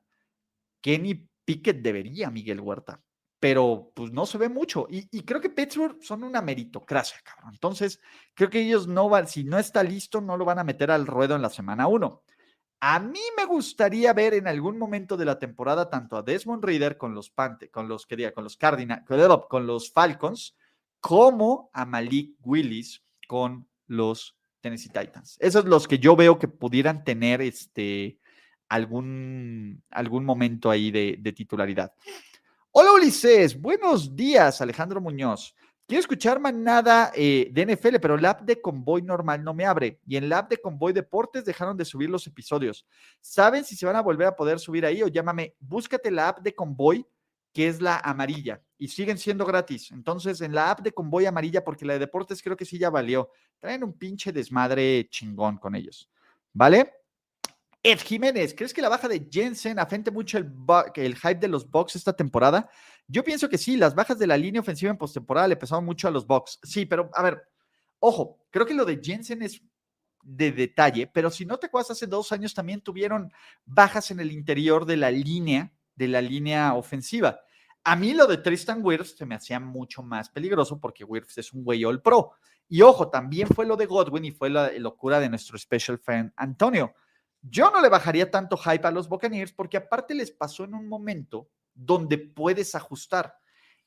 [0.80, 3.00] Kenny Pickett debería, Miguel Huerta,
[3.40, 4.86] pero pues no se ve mucho.
[4.90, 7.54] Y, creo que Pittsburgh son una meritocracia, cabrón.
[7.54, 8.02] Entonces,
[8.34, 11.06] creo que ellos no van, si no está listo, no lo van a meter al
[11.06, 12.22] ruedo en la semana uno.
[12.80, 16.98] A mí me gustaría ver en algún momento de la temporada tanto a Desmond Reader
[16.98, 19.06] con los Pante, con los que con los Cardinals,
[19.48, 20.54] con los Falcons,
[21.00, 25.38] como a Malik Willis con los Tennessee Titans.
[25.40, 28.18] Esos son los que yo veo que pudieran tener este
[28.68, 31.92] algún, algún momento ahí de, titularidad.
[32.72, 35.54] Hola Ulises, buenos días Alejandro Muñoz.
[35.86, 39.64] Quiero escuchar más nada eh, de NFL, pero la app de Convoy normal no me
[39.64, 40.00] abre.
[40.06, 42.86] Y en la app de Convoy Deportes dejaron de subir los episodios.
[43.22, 45.54] ¿Saben si se van a volver a poder subir ahí o llámame?
[45.58, 47.06] Búscate la app de Convoy,
[47.54, 49.90] que es la amarilla, y siguen siendo gratis.
[49.90, 52.90] Entonces, en la app de Convoy amarilla, porque la de Deportes creo que sí ya
[52.90, 53.30] valió.
[53.58, 56.10] Traen un pinche desmadre chingón con ellos.
[56.52, 56.92] ¿Vale?
[57.88, 61.96] Ed Jiménez, ¿crees que la baja de Jensen afecte mucho el, hype de los Bucks
[61.96, 62.68] esta temporada?
[63.06, 66.06] Yo pienso que sí, las bajas de la línea ofensiva en postemporada le pesaron mucho
[66.06, 66.58] a los Bucks.
[66.62, 67.48] Sí, pero a ver,
[67.98, 69.62] ojo, creo que lo de Jensen es
[70.22, 73.32] de detalle, pero si no te acuerdas, hace dos años también tuvieron
[73.64, 77.40] bajas en el interior de la línea, de la línea ofensiva.
[77.84, 81.54] A mí lo de Tristan Wirfs se me hacía mucho más peligroso porque Wirfs es
[81.54, 82.32] un güey all pro.
[82.68, 86.34] Y ojo, también fue lo de Godwin y fue la locura de nuestro special fan
[86.36, 86.92] Antonio.
[87.42, 90.88] Yo no le bajaría tanto hype a los Buccaneers porque aparte les pasó en un
[90.88, 93.34] momento donde puedes ajustar.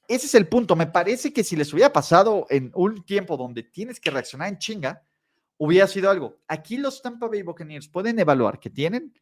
[0.07, 0.75] Ese es el punto.
[0.75, 4.57] Me parece que si les hubiera pasado en un tiempo donde tienes que reaccionar en
[4.57, 5.05] chinga,
[5.57, 6.39] hubiera sido algo.
[6.47, 9.13] Aquí los Tampa Bay Buccaneers pueden evaluar qué tienen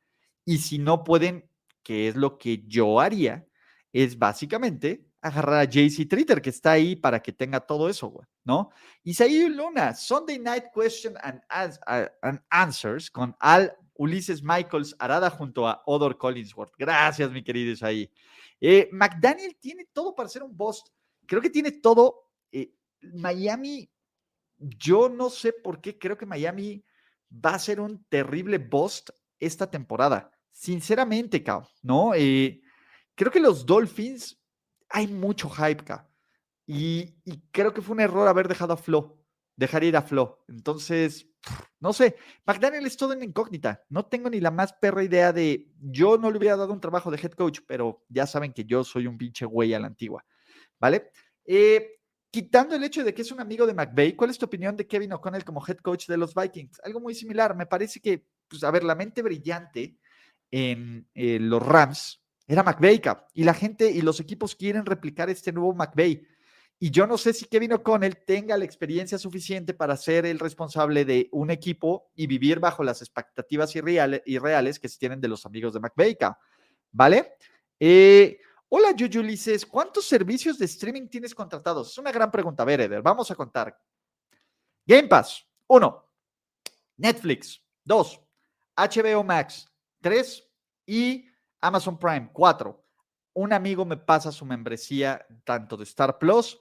[0.46, 1.50] y si no pueden,
[1.84, 3.46] qué es lo que yo haría,
[3.92, 8.26] es básicamente agarrar a JC Tritter, que está ahí para que tenga todo eso, güey,
[8.46, 8.70] ¿no?
[9.04, 16.18] Isaí Luna, Sunday Night Question and, Answers con Al Ulises Michaels Arada junto a Odor
[16.18, 16.74] Collinsworth.
[16.78, 18.10] Gracias, mi querido Isaí.
[18.62, 20.86] Eh, McDaniel tiene todo para ser un boss.
[21.26, 22.32] Creo que tiene todo.
[22.50, 23.92] Eh, Miami,
[24.58, 26.82] yo no sé por qué creo que Miami
[27.30, 30.32] va a ser un terrible bust esta temporada.
[30.50, 31.44] Sinceramente,
[31.82, 32.14] ¿no?
[32.16, 32.62] Eh,
[33.16, 34.42] creo que los Dolphins
[34.88, 35.84] hay mucho hype,
[36.66, 37.16] Y,
[37.52, 39.20] creo que fue un error haber dejado a Flo,
[39.58, 40.46] dejar ir a Flo.
[40.48, 41.29] Entonces,
[41.80, 42.16] no sé,
[42.46, 43.84] McDaniel es todo en incógnita.
[43.90, 47.12] No tengo ni la más perra idea de, yo no le hubiera dado un trabajo
[47.12, 50.26] de head coach, pero ya saben que yo soy un pinche güey a la antigua,
[50.80, 51.12] ¿vale?
[51.46, 52.00] Eh,
[52.32, 54.88] quitando el hecho de que es un amigo de McVeigh, ¿cuál es tu opinión de
[54.88, 56.82] Kevin O'Connell como head coach de los Vikings?
[56.84, 59.98] Algo muy similar, me parece que, pues, a ver, la mente brillante
[60.52, 63.02] en eh, los Rams era McVeigh,
[63.36, 66.28] y la gente y los equipos quieren replicar este nuevo McVeigh.
[66.82, 71.04] Y yo no sé si Kevin O'Connell tenga la experiencia suficiente para ser el responsable
[71.04, 75.74] de un equipo y vivir bajo las expectativas irreales, que se tienen de los amigos
[75.74, 76.18] de McVeigh,
[76.92, 77.34] ¿vale?
[77.80, 78.40] Eh,
[78.72, 79.24] Hola, Yuyu
[79.68, 81.90] ¿cuántos servicios de streaming tienes contratados?
[81.90, 82.62] Es una gran pregunta.
[82.62, 83.76] A ver, vamos a contar.
[84.86, 86.06] Game Pass, uno.
[86.96, 88.22] Netflix, dos.
[88.78, 89.68] HBO Max,
[90.00, 90.48] tres.
[90.86, 91.26] Y
[91.60, 92.86] Amazon Prime, cuatro.
[93.34, 96.60] Un amigo me pasa su membresía tanto de Star Plus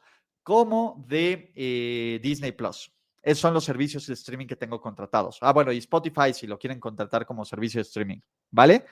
[0.49, 2.91] como de eh, Disney Plus.
[3.23, 5.37] Esos son los servicios de streaming que tengo contratados.
[5.43, 8.21] Ah, bueno, y Spotify si lo quieren contratar como servicio de streaming,
[8.51, 8.87] ¿vale?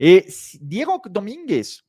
[0.00, 0.26] Eh,
[0.60, 1.84] Diego Domínguez,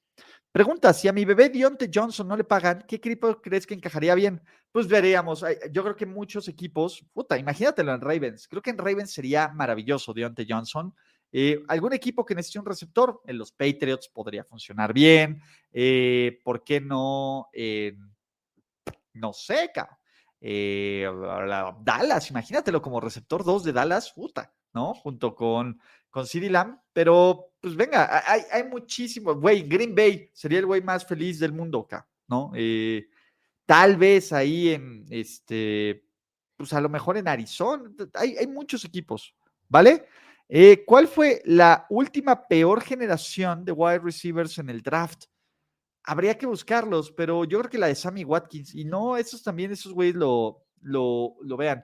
[0.51, 4.13] Pregunta, si a mi bebé Dionte Johnson no le pagan, ¿qué equipo crees que encajaría
[4.13, 4.39] bien?
[4.71, 5.43] Pues veríamos.
[5.71, 8.47] Yo creo que muchos equipos, puta, imagínatelo en Ravens.
[8.47, 10.93] Creo que en Ravens sería maravilloso Dionte Johnson.
[11.31, 15.41] Eh, algún equipo que necesite un receptor, en los Patriots podría funcionar bien.
[16.43, 17.49] ¿Por qué no?
[19.17, 19.71] No sé,
[20.39, 21.09] eh,
[21.81, 24.93] Dallas, imagínatelo como receptor 2 de Dallas, puta, ¿no?
[24.93, 30.65] Junto con con Lamb, pero pues venga, hay, hay muchísimo, güey, Green Bay sería el
[30.65, 32.51] güey más feliz del mundo acá, ¿no?
[32.55, 33.07] Eh,
[33.65, 36.05] tal vez ahí en, este,
[36.55, 39.35] pues a lo mejor en Arizona, hay, hay muchos equipos,
[39.67, 40.07] ¿vale?
[40.49, 45.25] Eh, ¿Cuál fue la última peor generación de wide receivers en el draft?
[46.09, 49.73] Habría que buscarlos, pero yo creo que la de Sammy Watkins, y no, esos también,
[49.73, 51.83] esos güeyes lo, lo, lo vean.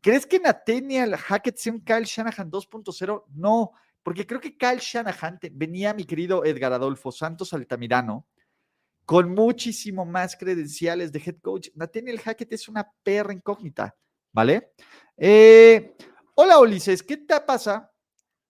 [0.00, 3.24] ¿Crees que Nathaniel Hackett sea un Kyle Shanahan 2.0?
[3.34, 3.72] No,
[4.04, 8.28] porque creo que Kyle Shanahan venía, mi querido Edgar Adolfo Santos Altamirano,
[9.04, 11.70] con muchísimo más credenciales de head coach.
[11.74, 13.96] Nathaniel Hackett es una perra incógnita,
[14.32, 14.72] ¿vale?
[15.16, 15.96] Eh,
[16.36, 17.90] hola Ulises, ¿qué te pasa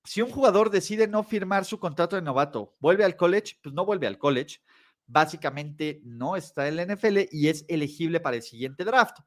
[0.04, 2.74] si un jugador decide no firmar su contrato de novato?
[2.78, 3.58] ¿Vuelve al college?
[3.62, 4.58] Pues no vuelve al college.
[5.06, 9.18] Básicamente no está en la NFL y es elegible para el siguiente draft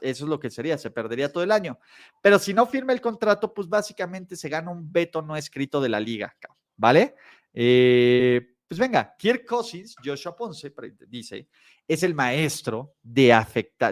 [0.00, 1.78] eso es lo que sería, se perdería todo el año.
[2.22, 5.88] Pero si no firma el contrato, pues básicamente se gana un veto no escrito de
[5.88, 6.36] la liga,
[6.76, 7.14] ¿vale?
[7.52, 10.72] Eh, pues venga, Kirk Cousins, Joshua Ponce,
[11.08, 11.48] dice,
[11.86, 13.26] es el maestro de,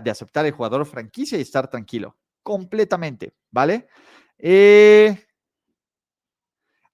[0.03, 3.89] de aceptar el jugador franquicia y estar tranquilo, completamente, ¿vale?
[4.39, 5.27] Eh,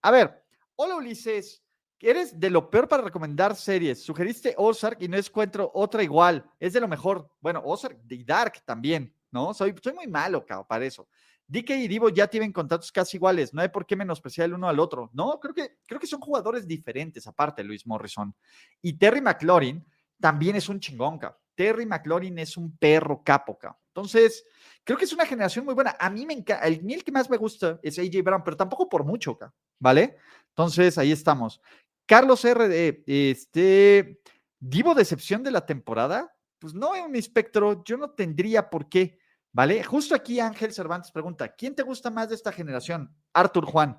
[0.03, 0.45] a ver,
[0.77, 1.63] hola Ulises,
[2.07, 4.05] Eres de lo peor para recomendar series.
[4.05, 6.45] Sugeriste Ozark y no encuentro otra igual.
[6.61, 7.31] Es de lo mejor.
[7.41, 9.55] Bueno, Ozark y Dark también, ¿no?
[9.55, 11.09] Soy, soy muy malo, cabrón, para eso.
[11.47, 13.55] DK y Divo ya tienen contratos casi iguales.
[13.55, 15.09] No hay por qué menospreciar el uno al otro.
[15.15, 18.35] No, creo que, creo que son jugadores diferentes, aparte, Luis Morrison.
[18.83, 19.83] Y Terry McLaurin
[20.21, 21.39] también es un chingón, cabrón.
[21.55, 23.79] Terry McLaurin es un perro capo, cabrón.
[23.89, 24.45] Entonces,
[24.83, 25.97] creo que es una generación muy buena.
[25.99, 28.89] A mí me encanta, el, el que más me gusta es AJ Brown, pero tampoco
[28.89, 30.17] por mucho, cabrón, ¿vale?
[30.49, 31.61] Entonces, ahí estamos.
[32.07, 33.03] Carlos R.
[33.07, 34.21] Este,
[34.59, 36.35] ¿Divo decepción de la temporada?
[36.59, 39.19] Pues no, un espectro, yo no tendría por qué,
[39.53, 39.83] ¿vale?
[39.85, 43.15] Justo aquí Ángel Cervantes pregunta, ¿quién te gusta más de esta generación?
[43.33, 43.99] Arthur Juan.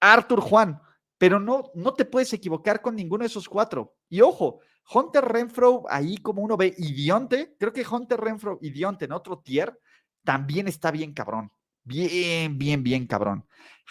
[0.00, 0.80] Arthur Juan,
[1.18, 3.96] pero no, no te puedes equivocar con ninguno de esos cuatro.
[4.08, 4.60] Y ojo,
[4.92, 9.12] Hunter Renfro, ahí como uno ve, y Dionte, creo que Hunter Renfro y Dionte en
[9.12, 9.78] otro tier,
[10.22, 11.50] también está bien cabrón.
[11.82, 13.46] Bien, bien, bien cabrón.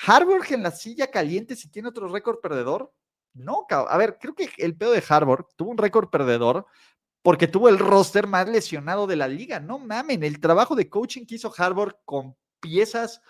[0.05, 2.93] Harburg en la silla caliente, si tiene otro récord perdedor,
[3.33, 6.65] no, a ver, creo que el pedo de Harvard tuvo un récord perdedor
[7.23, 9.59] porque tuvo el roster más lesionado de la liga.
[9.59, 13.21] No mamen, el trabajo de coaching que hizo Harvard con piezas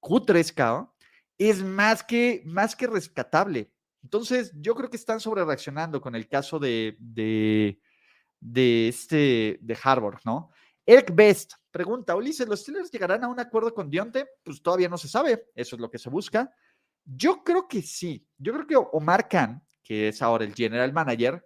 [0.00, 0.90] cutres, cabrón,
[1.38, 3.70] es más que, más que rescatable.
[4.02, 10.20] Entonces, yo creo que están sobre reaccionando con el caso de, de, este, de Harvard,
[10.24, 10.50] ¿no?
[10.84, 14.28] Eric Best pregunta, Ulises, ¿los Steelers llegarán a un acuerdo con Dionte?
[14.44, 16.54] Pues todavía no se sabe, eso es lo que se busca.
[17.06, 18.26] Yo creo que sí.
[18.36, 21.44] Yo creo que Omar Khan, que es ahora el general manager,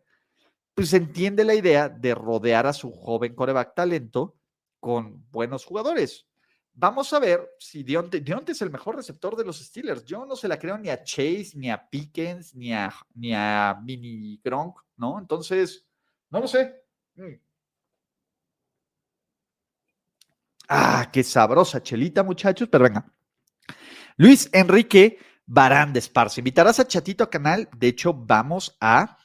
[0.74, 4.36] pues entiende la idea de rodear a su joven coreback talento
[4.80, 6.26] con buenos jugadores.
[6.72, 10.04] Vamos a ver si Dionte, Dionte es el mejor receptor de los Steelers.
[10.04, 13.78] Yo no se la creo ni a Chase, ni a Pickens, ni a, ni a
[13.82, 15.18] Mini Gronk, ¿no?
[15.18, 15.84] Entonces,
[16.30, 16.82] no lo sé.
[17.16, 17.34] Mm.
[20.68, 23.04] Ah, qué sabrosa chelita, muchachos, pero venga.
[24.16, 25.18] Luis Enrique
[25.52, 26.38] Barán de Esparza.
[26.38, 27.68] ¿Invitarás a Chatito a canal?
[27.76, 29.18] De hecho, vamos a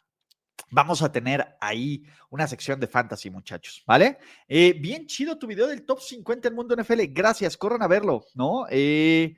[0.71, 4.17] vamos a tener ahí una sección de fantasy, muchachos, ¿vale?
[4.47, 7.01] Eh, bien chido tu video del top 50 del mundo NFL.
[7.09, 8.65] Gracias, corran a verlo, ¿no?
[8.71, 9.37] Eh,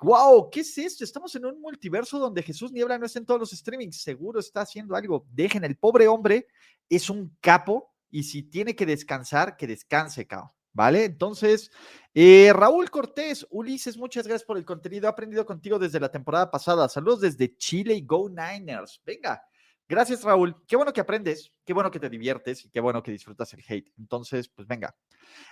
[0.00, 1.02] wow, ¿qué es esto?
[1.02, 4.00] Estamos en un multiverso donde Jesús Niebla no está en todos los streamings.
[4.00, 5.26] Seguro está haciendo algo.
[5.32, 6.46] Dejen, el pobre hombre
[6.88, 10.54] es un capo y si tiene que descansar, que descanse, cao.
[10.78, 11.06] ¿Vale?
[11.06, 11.72] Entonces,
[12.14, 15.06] eh, Raúl Cortés, Ulises, muchas gracias por el contenido.
[15.06, 16.88] He aprendido contigo desde la temporada pasada.
[16.88, 19.02] Saludos desde Chile y Go Niners.
[19.04, 19.42] Venga,
[19.88, 20.64] gracias Raúl.
[20.68, 23.64] Qué bueno que aprendes, qué bueno que te diviertes y qué bueno que disfrutas el
[23.66, 23.92] hate.
[23.98, 24.96] Entonces, pues venga.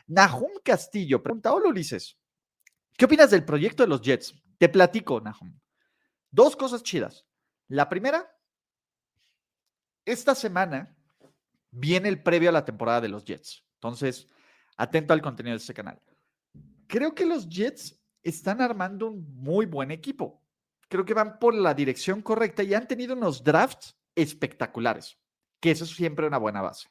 [0.07, 2.17] Nahum Castillo pregunta, hola Ulises,
[2.97, 4.33] ¿qué opinas del proyecto de los Jets?
[4.59, 5.59] Te platico, Nahum.
[6.31, 7.27] Dos cosas chidas.
[7.67, 8.33] La primera,
[10.05, 10.97] esta semana
[11.73, 13.65] viene el previo a la temporada de los Jets.
[13.75, 14.29] Entonces,
[14.77, 16.01] atento al contenido de este canal.
[16.87, 20.43] Creo que los Jets están armando un muy buen equipo.
[20.89, 25.19] Creo que van por la dirección correcta y han tenido unos drafts espectaculares,
[25.61, 26.89] que eso es siempre una buena base.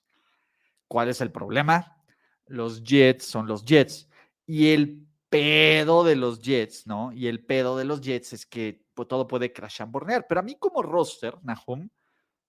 [0.87, 2.03] ¿Cuál es el problema?
[2.45, 4.09] Los Jets son los Jets
[4.45, 7.11] y el pedo de los Jets, ¿no?
[7.11, 10.55] Y el pedo de los Jets es que pues, todo puede crashambornear, pero a mí
[10.59, 11.89] como roster, Nahum,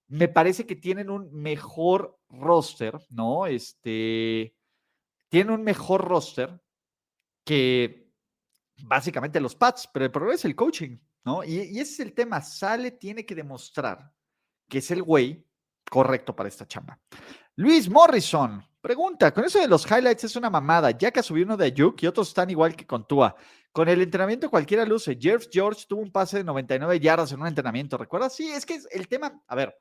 [0.09, 3.47] me parece que tienen un mejor roster, ¿no?
[3.47, 4.56] Este,
[5.37, 6.59] tiene un mejor roster
[7.45, 8.11] que
[8.85, 11.45] básicamente los Pats, pero el problema es el coaching, ¿no?
[11.45, 12.41] Y, ese es el tema.
[12.41, 14.15] Sale, tiene que demostrar
[14.67, 15.47] que es el güey
[15.91, 16.99] correcto para esta chamba.
[17.55, 21.59] Luis Morrison pregunta: con eso de los highlights es una mamada, ya que subió uno
[21.59, 23.37] de Ayuk y otros están igual que con Tua.
[23.73, 25.19] Con el entrenamiento cualquiera luce.
[25.21, 28.35] Jeff George tuvo un pase de 99 yardas en un entrenamiento, ¿recuerdas?
[28.35, 29.79] Sí, es que el tema, a ver,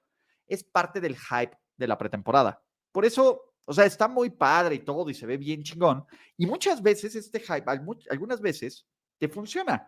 [0.48, 2.62] es parte del hype de la pretemporada.
[2.92, 6.06] Por eso o sea, está muy padre y todo y se ve bien chingón.
[6.38, 7.66] Y muchas veces este hype,
[8.10, 8.86] algunas veces
[9.18, 9.88] te funciona.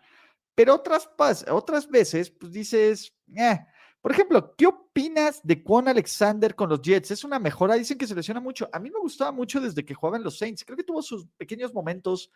[0.56, 1.08] Pero otras,
[1.50, 3.60] otras veces, pues dices, eh.
[4.02, 7.12] Por ejemplo, ¿qué opinas de Quan Alexander con los Jets?
[7.12, 8.70] Es una mejora, dicen que se lesiona mucho.
[8.72, 10.64] A mí me gustaba mucho desde que jugaba en los Saints.
[10.64, 12.32] Creo que tuvo sus pequeños momentos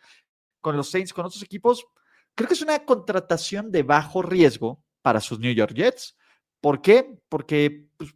[0.60, 1.86] con los Saints, con otros equipos.
[2.34, 6.16] Creo que es una contratación de bajo riesgo para sus New York Jets.
[6.60, 7.18] ¿Por qué?
[7.28, 8.14] Porque pues,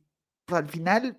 [0.49, 1.19] al final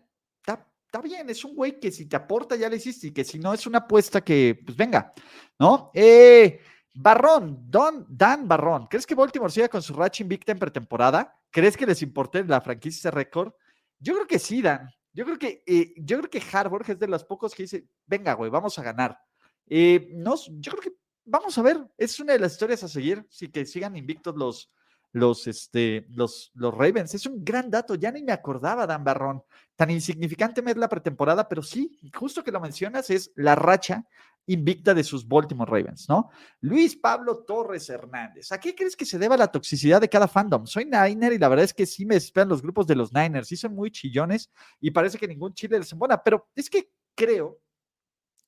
[0.88, 3.38] está bien, es un güey que si te aporta ya le hiciste y que si
[3.38, 5.14] no es una apuesta que, pues venga,
[5.60, 5.92] ¿no?
[5.94, 6.62] Eh,
[6.94, 11.38] Barrón, Don, Dan Barrón, ¿crees que Baltimore siga con su racha invicta en pretemporada?
[11.52, 13.52] ¿Crees que les importe la franquicia ese récord?
[14.00, 14.90] Yo creo que sí, Dan.
[15.12, 18.34] Yo creo que, eh, yo creo que Harvard es de los pocos que dice, venga,
[18.34, 19.20] güey, vamos a ganar.
[19.68, 20.94] Eh, no, yo creo que
[21.26, 24.72] vamos a ver, es una de las historias a seguir, sí que sigan invictos los,
[25.12, 27.14] los, este, los, los Ravens.
[27.14, 29.44] Es un gran dato, ya ni me acordaba, Dan Barrón.
[29.76, 34.06] Tan insignificante es la pretemporada, pero sí, justo que lo mencionas, es la racha
[34.48, 36.30] invicta de sus Baltimore Ravens, ¿no?
[36.62, 40.66] Luis Pablo Torres Hernández, ¿a qué crees que se deba la toxicidad de cada fandom?
[40.66, 43.50] Soy Niner y la verdad es que sí me esperan los grupos de los Niners,
[43.50, 44.50] sí son muy chillones
[44.80, 47.60] y parece que ningún chile les embona, pero es que creo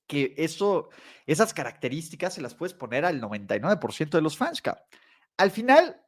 [0.08, 0.90] que eso,
[1.28, 4.64] esas características se las puedes poner al 99% de los fans,
[5.38, 6.02] Al final,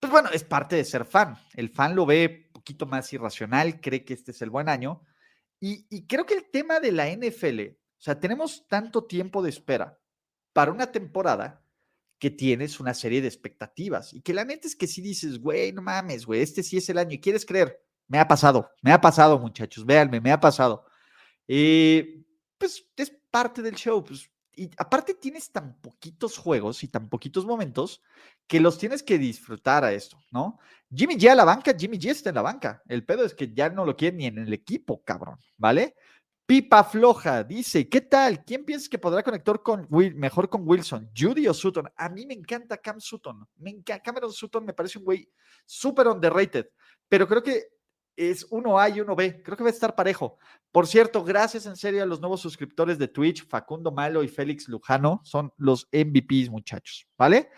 [0.00, 1.36] pues bueno, es parte de ser fan.
[1.54, 5.02] El fan lo ve un poquito más irracional, cree que este es el buen año.
[5.58, 9.98] Y, creo que el tema de la NFL, o sea, tenemos tanto tiempo de espera
[10.52, 11.64] para una temporada
[12.18, 15.72] que tienes una serie de expectativas y que la neta es que si dices, güey,
[15.72, 18.92] no mames, güey, este sí es el año y quieres creer, me ha pasado, me
[18.92, 20.84] ha pasado, muchachos, véanme, me ha pasado.
[21.48, 22.24] Eh,
[22.58, 27.44] pues es parte del show, pues y aparte tienes tan poquitos juegos y tan poquitos
[27.44, 28.02] momentos
[28.46, 30.58] que los tienes que disfrutar a esto, ¿no?
[30.92, 32.82] Jimmy G a la banca, Jimmy G está en la banca.
[32.88, 35.94] El pedo es que ya no lo quiere ni en el equipo, cabrón, ¿vale?
[36.46, 38.44] Pipa Floja dice, ¿qué tal?
[38.44, 41.10] ¿Quién piensas que podrá conectar con mejor con Wilson?
[41.14, 41.90] ¿Judy o Sutton?
[41.96, 43.44] A mí me encanta Cam Sutton.
[43.56, 45.28] Me encanta, Cameron Sutton me parece un güey
[45.64, 46.68] súper underrated,
[47.08, 47.64] pero creo que
[48.16, 49.42] es uno A y uno B.
[49.42, 50.38] Creo que va a estar parejo.
[50.72, 54.68] Por cierto, gracias en serio a los nuevos suscriptores de Twitch, Facundo Malo y Félix
[54.68, 55.20] Lujano.
[55.24, 57.50] Son los MVPs, muchachos, ¿vale?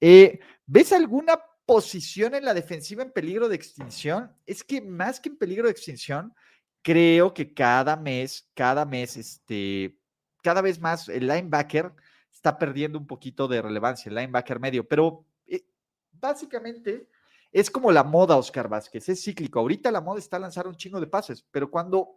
[0.00, 4.32] Eh, ¿Ves alguna posición en la defensiva en peligro de extinción?
[4.46, 6.34] Es que más que en peligro de extinción,
[6.82, 9.98] creo que cada mes, cada mes, este,
[10.42, 11.92] cada vez más el linebacker
[12.30, 15.64] está perdiendo un poquito de relevancia, el linebacker medio, pero eh,
[16.12, 17.08] básicamente
[17.54, 19.60] es como la moda, Oscar Vázquez, es cíclico.
[19.60, 22.08] Ahorita la moda está a lanzar un chingo de pases, pero cuando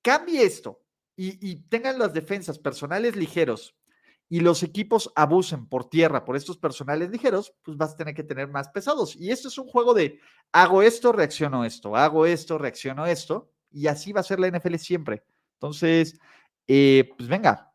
[0.00, 0.84] cambie esto
[1.16, 3.76] y, tengan las defensas personales ligeros
[4.28, 8.22] y los equipos abusen por tierra por estos personales ligeros, pues vas a tener que
[8.22, 9.16] tener más pesados.
[9.16, 10.20] Y esto es un juego de
[10.52, 14.76] hago esto, reacciono esto, hago esto, reacciono esto, y así va a ser la NFL
[14.76, 15.24] siempre.
[15.54, 16.20] Entonces,
[16.68, 17.74] eh, pues venga.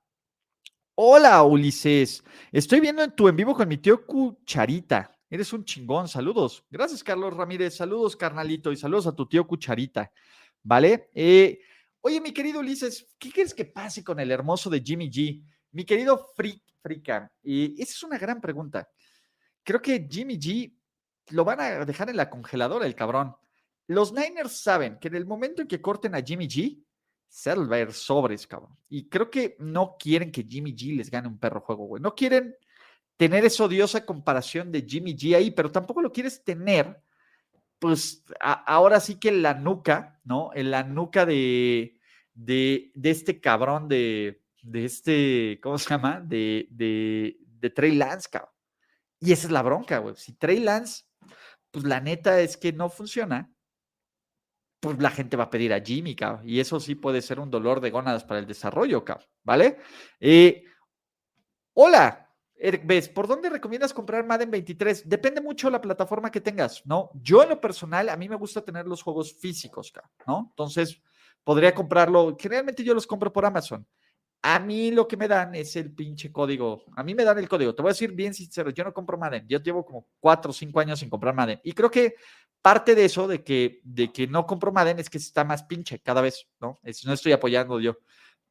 [0.95, 2.23] Hola, Ulises.
[2.53, 5.12] Estoy viendo en tu en vivo con mi tío Cucharita.
[5.33, 6.07] Eres un chingón.
[6.07, 6.63] Saludos.
[6.69, 7.75] Gracias, Carlos Ramírez.
[7.75, 8.71] Saludos, carnalito.
[8.71, 10.11] Y saludos a tu tío Cucharita.
[10.61, 11.09] ¿Vale?
[11.15, 11.59] Eh,
[12.01, 15.43] oye, mi querido Ulises, ¿qué quieres que pase con el hermoso de Jimmy G?
[15.71, 17.31] Mi querido Freak, Frika.
[17.41, 18.87] Y esa es una gran pregunta.
[19.63, 20.71] Creo que Jimmy G
[21.29, 23.35] lo van a dejar en la congeladora, el cabrón.
[23.87, 26.79] Los Niners saben que en el momento en que corten a Jimmy G,
[27.27, 28.77] se va a ver sobres, cabrón.
[28.87, 32.03] Y creo que no quieren que Jimmy G les gane un perro juego, güey.
[32.03, 32.55] No quieren
[33.17, 37.01] tener esa odiosa comparación de Jimmy G ahí, pero tampoco lo quieres tener,
[37.79, 40.51] pues ahora sí que en la nuca, ¿no?
[40.53, 41.99] En la nuca de,
[42.33, 46.21] de, este cabrón de, de este, ¿cómo se llama?
[46.21, 48.51] De, de, Trey Lance, cabrón.
[49.19, 50.15] Y esa es la bronca, güey.
[50.15, 51.05] Si Trey Lance,
[51.71, 53.49] pues la neta es que no funciona,
[54.81, 56.47] pues la gente va a pedir a Jimmy, cabrón.
[56.47, 59.27] Y eso sí puede ser un dolor de gónadas para el desarrollo, cabrón.
[59.43, 59.77] ¿Vale?
[60.19, 60.65] Eh,
[61.73, 62.22] hola,
[62.83, 63.09] ¿ves?
[63.09, 65.07] ¿por dónde recomiendas comprar Madden 23?
[65.09, 67.09] Depende mucho de la plataforma que tengas, ¿no?
[67.13, 69.91] Yo en lo personal, a mí me gusta tener los juegos físicos,
[70.25, 70.47] ¿no?
[70.51, 71.01] Entonces,
[71.43, 73.85] podría comprarlo, generalmente yo los compro por Amazon.
[74.45, 76.83] A mí lo que me dan es el pinche código.
[76.95, 77.73] A mí me dan el código.
[77.73, 79.47] Te voy a decir bien sincero, yo no compro Madden.
[79.47, 81.61] Yo llevo como cuatro o cinco años sin comprar Madden.
[81.63, 82.15] Y creo que
[82.61, 85.99] parte de eso, de que, de que no compro Madden, es que está más pinche
[85.99, 86.79] cada vez, ¿no?
[87.05, 87.97] no estoy apoyando yo.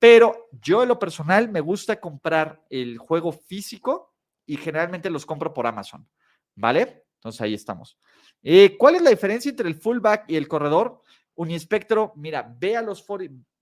[0.03, 5.55] Pero yo en lo personal me gusta comprar el juego físico y generalmente los compro
[5.55, 6.09] por Amazon,
[6.57, 7.05] ¿vale?
[7.15, 7.97] Entonces ahí estamos.
[8.43, 11.03] Eh, ¿Cuál es la diferencia entre el fullback y el corredor?
[11.37, 13.07] Unispectro, mira, ve, a los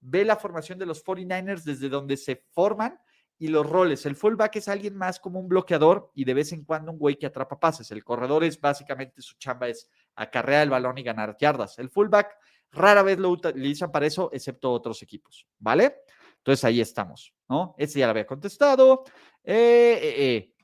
[0.00, 2.98] ve la formación de los 49ers desde donde se forman
[3.38, 4.06] y los roles.
[4.06, 7.16] El fullback es alguien más como un bloqueador y de vez en cuando un güey
[7.16, 7.90] que atrapa pases.
[7.90, 11.78] El corredor es básicamente su chamba es acarrear el balón y ganar yardas.
[11.78, 12.34] El fullback
[12.72, 15.96] rara vez lo utilizan para eso, excepto otros equipos, ¿vale?
[16.40, 17.74] Entonces ahí estamos, ¿no?
[17.78, 19.04] Ese ya lo había contestado.
[19.44, 20.54] Eh, eh, eh.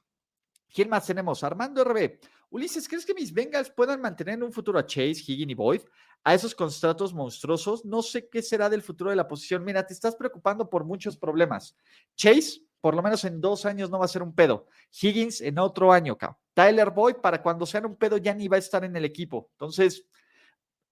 [0.72, 1.44] ¿Quién más tenemos?
[1.44, 2.18] Armando RB.
[2.50, 5.82] Ulises, ¿crees que mis Bengals puedan mantener en un futuro a Chase, Higgin y Boyd?
[6.24, 9.64] A esos contratos monstruosos, no sé qué será del futuro de la posición.
[9.64, 11.76] Mira, te estás preocupando por muchos problemas.
[12.14, 14.66] Chase, por lo menos en dos años no va a ser un pedo.
[15.00, 16.38] Higgins en otro año, cabrón.
[16.54, 19.50] Tyler Boyd, para cuando sea un pedo, ya ni va a estar en el equipo.
[19.52, 20.06] Entonces,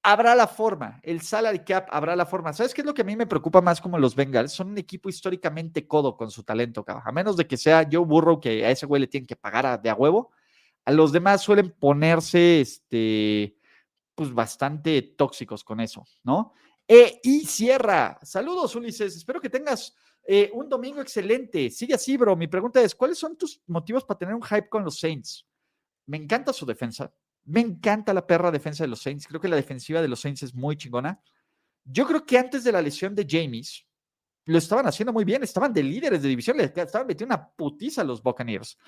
[0.04, 2.52] habrá la forma, el salary cap habrá la forma.
[2.52, 4.52] ¿Sabes qué es lo que a mí me preocupa más como los Bengals?
[4.52, 7.04] Son un equipo históricamente codo con su talento, cabrón.
[7.06, 9.80] A menos de que sea Joe Burrow, que a ese güey le tienen que pagar
[9.80, 10.30] de a huevo.
[10.84, 13.56] A los demás suelen ponerse, este,
[14.14, 16.52] pues bastante tóxicos con eso, ¿no?
[16.86, 18.18] E, y cierra.
[18.22, 19.16] Saludos, Ulises.
[19.16, 19.96] Espero que tengas
[20.26, 21.70] eh, un domingo excelente.
[21.70, 22.36] Sigue así, bro.
[22.36, 25.46] Mi pregunta es, ¿cuáles son tus motivos para tener un hype con los Saints?
[26.06, 27.10] Me encanta su defensa.
[27.44, 29.26] Me encanta la perra defensa de los Saints.
[29.26, 31.20] Creo que la defensiva de los Saints es muy chingona.
[31.84, 33.86] Yo creo que antes de la lesión de James,
[34.46, 35.42] lo estaban haciendo muy bien.
[35.42, 36.60] Estaban de líderes de división.
[36.60, 38.78] Estaban metiendo una putiza a los Buccaneers.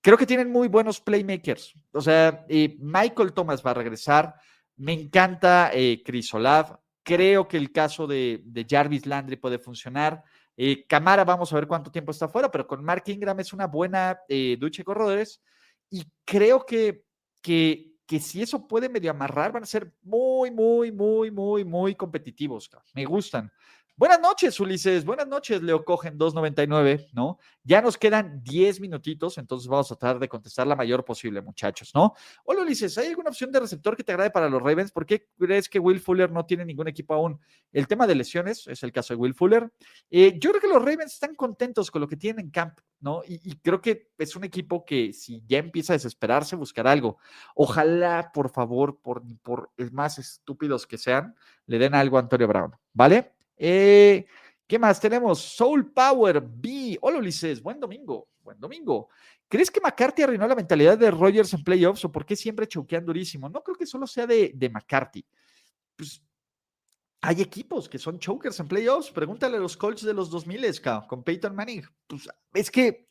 [0.00, 1.74] Creo que tienen muy buenos playmakers.
[1.92, 2.46] O sea,
[2.78, 4.34] Michael Thomas va a regresar.
[4.76, 6.80] Me encanta eh, Chris Olav.
[7.02, 10.22] Creo que el caso de, Jarvis Landry puede funcionar.
[10.56, 13.66] Eh, Camara, vamos a ver cuánto tiempo está fuera, pero con Mark Ingram es una
[13.66, 15.42] buena eh, ducha de corredores.
[15.90, 17.04] Y creo que,
[17.42, 21.94] que que si eso puede medio amarrar, van a ser muy, muy, muy, muy, muy
[21.94, 22.68] competitivos.
[22.92, 23.52] Me gustan.
[24.00, 25.04] Buenas noches, Ulises.
[25.04, 27.38] Buenas noches, Leo Cogen 299, ¿no?
[27.62, 31.92] Ya nos quedan 10 minutitos, entonces vamos a tratar de contestar la mayor posible, muchachos,
[31.94, 32.14] ¿no?
[32.46, 34.90] Hola, Ulises, ¿hay alguna opción de receptor que te agrade para los Ravens?
[34.90, 37.38] ¿Por qué crees que Will Fuller no tiene ningún equipo aún?
[37.72, 39.70] El tema de lesiones es el caso de Will Fuller.
[40.10, 43.20] Eh, yo creo que los Ravens están contentos con lo que tienen en camp, ¿no?
[43.28, 47.18] Y, creo que es un equipo que si ya empieza a desesperarse, buscará algo.
[47.54, 51.34] Ojalá, por favor, por, por más estúpidos que sean,
[51.66, 53.34] le den algo a Antonio Brown, ¿vale?
[53.62, 54.24] Eh,
[54.66, 55.38] ¿Qué más tenemos?
[55.38, 56.96] Soul Power B.
[57.02, 59.10] Hola Ulises, buen domingo, buen domingo.
[59.46, 63.04] ¿Crees que McCarthy arruinó la mentalidad de Rogers en playoffs o por qué siempre choquean
[63.04, 63.50] durísimo?
[63.50, 65.26] No creo que solo sea de, de McCarthy.
[65.94, 66.22] Pues
[67.20, 69.10] hay equipos que son chokers en playoffs.
[69.10, 71.82] Pregúntale a los Colts de los 2000 con Peyton Manning.
[72.06, 73.08] Pues es que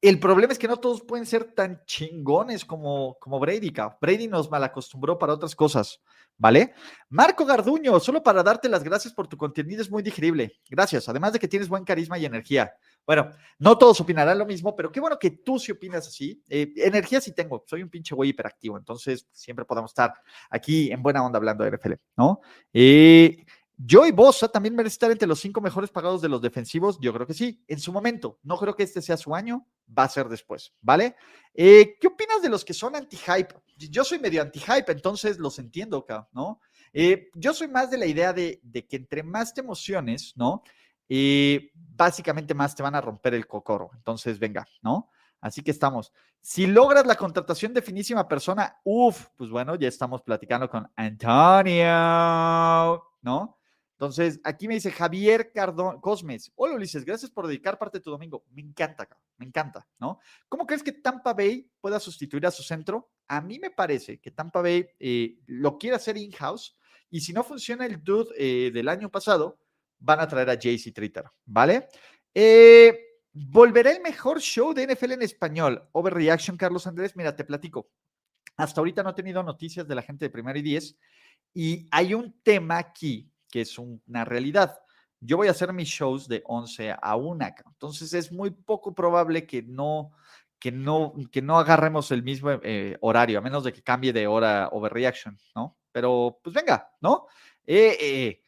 [0.00, 3.72] el problema es que no todos pueden ser tan chingones como, como Brady.
[4.00, 6.00] Brady nos malacostumbró para otras cosas.
[6.38, 6.74] ¿Vale?
[7.08, 10.60] Marco Garduño, solo para darte las gracias por tu contenido, es muy digerible.
[10.68, 12.74] Gracias, además de que tienes buen carisma y energía.
[13.06, 16.42] Bueno, no todos opinarán lo mismo, pero qué bueno que tú sí opinas así.
[16.50, 20.12] Eh, energía sí tengo, soy un pinche güey hiperactivo, entonces siempre podemos estar
[20.50, 22.40] aquí en buena onda hablando de NFL, ¿no?
[22.70, 23.46] Eh,
[23.78, 26.98] Joey Bosa también merece estar entre los cinco mejores pagados de los defensivos.
[27.00, 28.38] Yo creo que sí, en su momento.
[28.42, 29.66] No creo que este sea su año,
[29.96, 31.16] va a ser después, ¿vale?
[31.52, 33.54] Eh, ¿Qué opinas de los que son anti-hype?
[33.76, 36.60] Yo soy medio anti-hype, entonces los entiendo, ¿no?
[36.92, 40.62] Eh, yo soy más de la idea de, que entre más te emociones, ¿no?
[41.08, 43.90] Eh, básicamente más te van a romper el cocoro.
[43.94, 45.10] Entonces, venga, ¿no?
[45.42, 46.12] Así que estamos.
[46.40, 51.84] Si logras la contratación de finísima persona, uff, pues bueno, ya estamos platicando con Antonio,
[53.20, 53.55] ¿no?
[53.96, 56.52] Entonces, aquí me dice Javier Cardón Cosmes.
[56.54, 58.44] Hola Ulises, gracias por dedicar parte de tu domingo.
[58.52, 60.20] Me encanta, me encanta, ¿no?
[60.50, 63.10] ¿Cómo crees que Tampa Bay pueda sustituir a su centro?
[63.26, 66.76] A mí me parece que Tampa Bay eh, lo quiere hacer in-house
[67.08, 69.58] y si no funciona el dude eh, del año pasado,
[69.98, 71.88] van a traer a JC Tritter, ¿vale?
[72.34, 72.98] Eh,
[73.32, 75.88] ¿Volverá el mejor show de NFL en español?
[75.92, 77.16] Overreaction, Carlos Andrés.
[77.16, 77.90] Mira, te platico.
[78.58, 80.98] Hasta ahorita no he tenido noticias de la gente de Primero y Diez
[81.54, 84.78] y hay un tema aquí que es una realidad.
[85.20, 89.46] Yo voy a hacer mis shows de 11 a 1, entonces es muy poco probable
[89.46, 90.12] que no,
[90.58, 94.26] que no, que no agarremos el mismo eh, horario, a menos de que cambie de
[94.26, 95.78] hora overreaction, ¿no?
[95.92, 97.26] Pero pues venga, ¿no?
[97.66, 98.42] Eh, eh,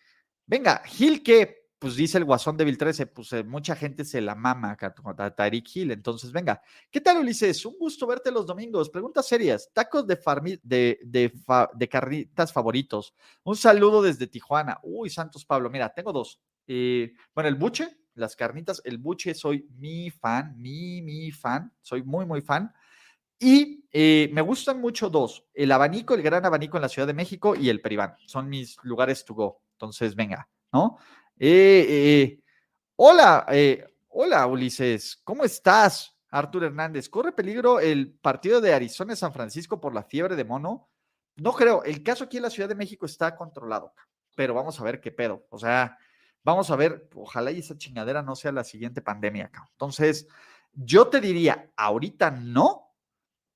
[0.47, 4.35] venga, Gil que pues dice el Guasón Débil 13, pues eh, mucha gente se la
[4.35, 5.93] mama a Tyreek Hill.
[5.93, 6.61] Entonces, venga.
[6.91, 7.65] ¿Qué tal, Ulises?
[7.67, 8.91] Un gusto verte los domingos.
[8.91, 9.71] Preguntas serias.
[9.73, 10.19] Tacos de,
[10.63, 11.33] de, de,
[11.75, 13.15] de carnitas favoritos.
[13.45, 14.79] Un saludo desde Tijuana.
[14.83, 15.71] Uy, Santos Pablo.
[15.71, 16.41] Mira, tengo dos.
[16.67, 21.73] Eh, bueno, el buche, las carnitas, el buche, soy mi fan, mi, mi fan.
[21.81, 22.73] Soy muy, muy fan.
[23.39, 27.15] Y eh, me gustan mucho dos: el abanico, el gran abanico en la Ciudad de
[27.15, 28.17] México y el Peribán.
[28.27, 29.63] Son mis lugares to go.
[29.75, 30.99] Entonces, venga, ¿no?
[31.41, 32.41] Eh, eh,
[32.97, 36.17] hola, eh, hola Ulises, ¿cómo estás?
[36.31, 40.91] Artur Hernández, ¿corre peligro el partido de Arizona San Francisco por la fiebre de mono?
[41.37, 43.95] No creo, el caso aquí en la Ciudad de México está controlado,
[44.35, 45.47] pero vamos a ver qué pedo.
[45.51, 45.97] O sea,
[46.43, 49.65] vamos a ver, ojalá y esa chingadera no sea la siguiente pandemia acá.
[49.71, 50.27] Entonces,
[50.73, 52.97] yo te diría, ahorita no,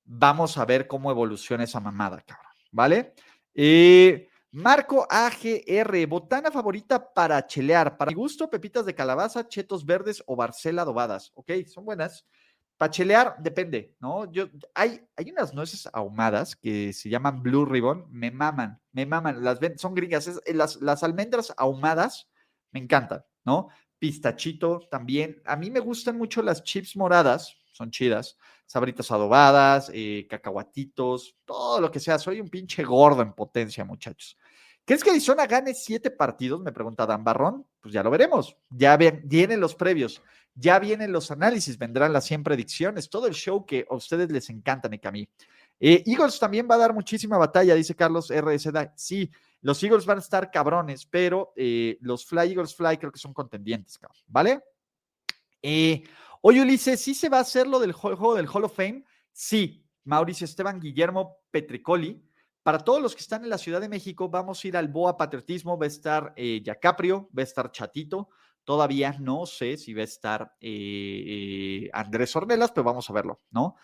[0.05, 3.13] vamos a ver cómo evoluciona esa mamada, cabrón, ¿vale?
[3.53, 7.97] Eh, Marco AGR, botana favorita para chelear.
[7.97, 11.31] Para mi gusto, pepitas de calabaza, chetos verdes o barcela adobadas.
[11.33, 12.27] Ok, son buenas.
[12.77, 14.31] Para chelear, depende, ¿no?
[14.31, 19.43] Yo, hay, hay unas nueces ahumadas que se llaman Blue Ribbon, me maman, me maman.
[19.43, 20.27] Las son gringas.
[20.27, 22.29] Eh, las, las almendras ahumadas
[22.71, 23.69] me encantan, ¿no?
[23.97, 25.41] Pistachito también.
[25.45, 28.37] A mí me gustan mucho las chips moradas, son chidas.
[28.67, 32.19] Sabritas adobadas, eh, cacahuatitos, todo lo que sea.
[32.19, 34.37] Soy un pinche gordo en potencia, muchachos.
[34.85, 36.61] ¿Crees que Arizona gane siete partidos?
[36.61, 37.65] Me pregunta Dan Barrón.
[37.79, 38.55] Pues ya lo veremos.
[38.69, 40.21] Ya vienen los previos,
[40.55, 44.49] ya vienen los análisis, vendrán las 100 predicciones, todo el show que a ustedes les
[44.49, 45.27] encanta, y a mí.
[45.79, 48.91] Eh, Eagles también va a dar muchísima batalla, dice Carlos RSD.
[48.95, 49.29] Sí,
[49.61, 53.33] los Eagles van a estar cabrones, pero eh, los Fly Eagles Fly creo que son
[53.33, 54.61] contendientes, ¿vale?
[55.61, 56.03] Eh,
[56.45, 59.05] Oye, Ulises, ¿sí se va a hacer lo del juego del Hall of Fame?
[59.31, 62.21] Sí, Mauricio Esteban Guillermo Petricoli.
[62.63, 65.17] Para todos los que están en la Ciudad de México, vamos a ir al Boa
[65.17, 65.77] Patriotismo.
[65.77, 68.29] Va a estar eh, Yacaprio, va a estar Chatito.
[68.63, 73.41] Todavía no sé si va a estar eh, eh, Andrés Ornelas, pero vamos a verlo,
[73.51, 73.75] ¿no?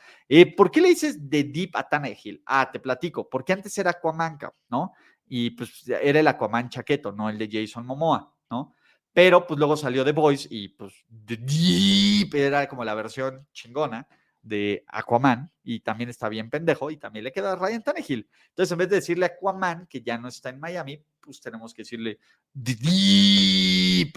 [0.56, 2.42] ¿Por qué le dices de Deep a Tannehill?
[2.46, 4.94] Ah, te platico, porque antes era Aquaman, ¿no?
[5.28, 8.74] Y pues era el Aquaman chaqueto, no el de Jason Momoa, ¿no?
[9.12, 10.94] Pero pues luego salió The Voice y pues
[11.26, 14.08] The Deep era como la versión chingona
[14.42, 18.30] de Aquaman y también está bien pendejo y también le queda a Ryan Tannehill.
[18.50, 21.84] Entonces, en vez de decirle Aquaman, que ya no está en Miami, pues tenemos que
[21.84, 22.20] decirle
[22.54, 24.14] Deep.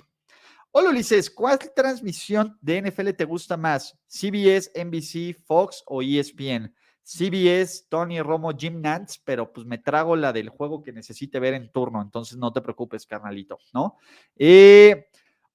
[0.70, 3.98] Hola Ulises, ¿cuál transmisión de NFL te gusta más?
[4.06, 6.74] ¿CBS, NBC, Fox o ESPN?
[7.04, 11.54] CBS, Tony Romo, Jim Nance, pero pues me trago la del juego que necesite ver
[11.54, 13.98] en turno, entonces no te preocupes, carnalito, ¿no?
[14.36, 15.08] Eh,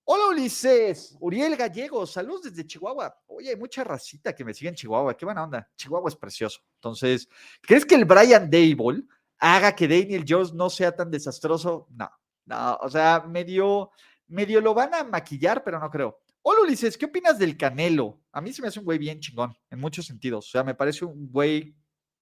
[0.10, 3.14] hola Ulises, Uriel Gallego, saludos desde Chihuahua.
[3.28, 5.70] Oye, hay mucha racita que me sigue en Chihuahua, qué buena onda.
[5.76, 6.62] Chihuahua es precioso.
[6.76, 7.28] Entonces,
[7.62, 9.03] ¿crees que el Brian Dable
[9.38, 11.88] haga que Daniel Jones no sea tan desastroso?
[11.89, 12.10] No,
[12.45, 13.91] no, o sea, medio,
[14.28, 16.22] medio lo van a maquillar, pero no creo.
[16.41, 18.22] Hola Ulises, ¿qué opinas del Canelo?
[18.32, 20.47] A mí se me hace un güey bien chingón, en muchos sentidos.
[20.47, 21.76] O sea, me parece un güey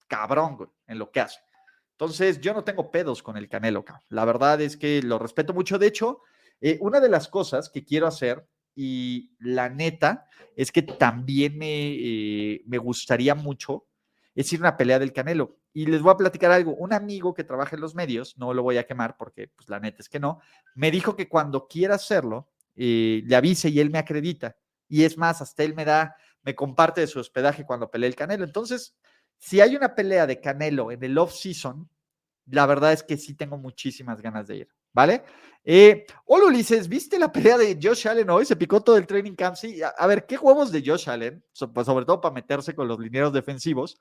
[0.08, 1.38] cabrón güey, en lo que hace.
[1.92, 3.84] Entonces, yo no tengo pedos con el Canelo.
[4.08, 5.78] La verdad es que lo respeto mucho.
[5.78, 6.22] De hecho,
[6.60, 11.94] eh, una de las cosas que quiero hacer, y la neta, es que también me,
[11.94, 13.86] eh, me gustaría mucho,
[14.34, 15.56] es ir a una pelea del Canelo.
[15.72, 16.74] Y les voy a platicar algo.
[16.74, 19.80] Un amigo que trabaja en los medios, no lo voy a quemar porque pues, la
[19.80, 20.40] neta es que no,
[20.74, 24.56] me dijo que cuando quiera hacerlo, eh, le avise y él me acredita.
[24.88, 28.14] Y es más, hasta él me da, me comparte de su hospedaje cuando peleé el
[28.14, 28.44] Canelo.
[28.44, 28.94] Entonces,
[29.38, 31.88] si hay una pelea de Canelo en el off-season,
[32.46, 35.22] la verdad es que sí tengo muchísimas ganas de ir, ¿vale?
[35.62, 38.46] Eh, hola Ulises, ¿viste la pelea de Josh Allen hoy?
[38.46, 39.54] Se picó todo el training camp.
[39.54, 41.44] Sí, a, ver, ¿qué juegos de Josh Allen?
[41.74, 43.98] pues sobre todo para meterse con los lineros defensivos,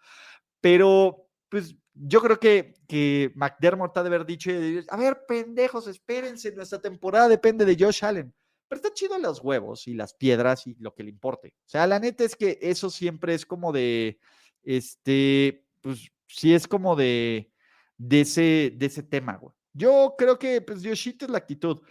[0.61, 4.49] pero pues yo creo que, que McDermott ha de haber dicho,
[4.87, 8.33] a ver, pendejos, espérense, nuestra temporada depende de Josh Allen.
[8.69, 11.55] Pero está chido los huevos y las piedras y lo que le importe.
[11.65, 14.17] O sea, la neta es que eso siempre es como de,
[14.63, 17.51] este, pues sí es como de,
[17.97, 19.54] de ese, de ese tema, güey.
[19.75, 21.81] Yo creo que, pues, Yoshito es la actitud.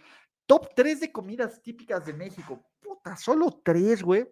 [0.47, 2.67] Top 3 de comidas típicas de México.
[2.81, 4.27] Puta, solo 3, güey.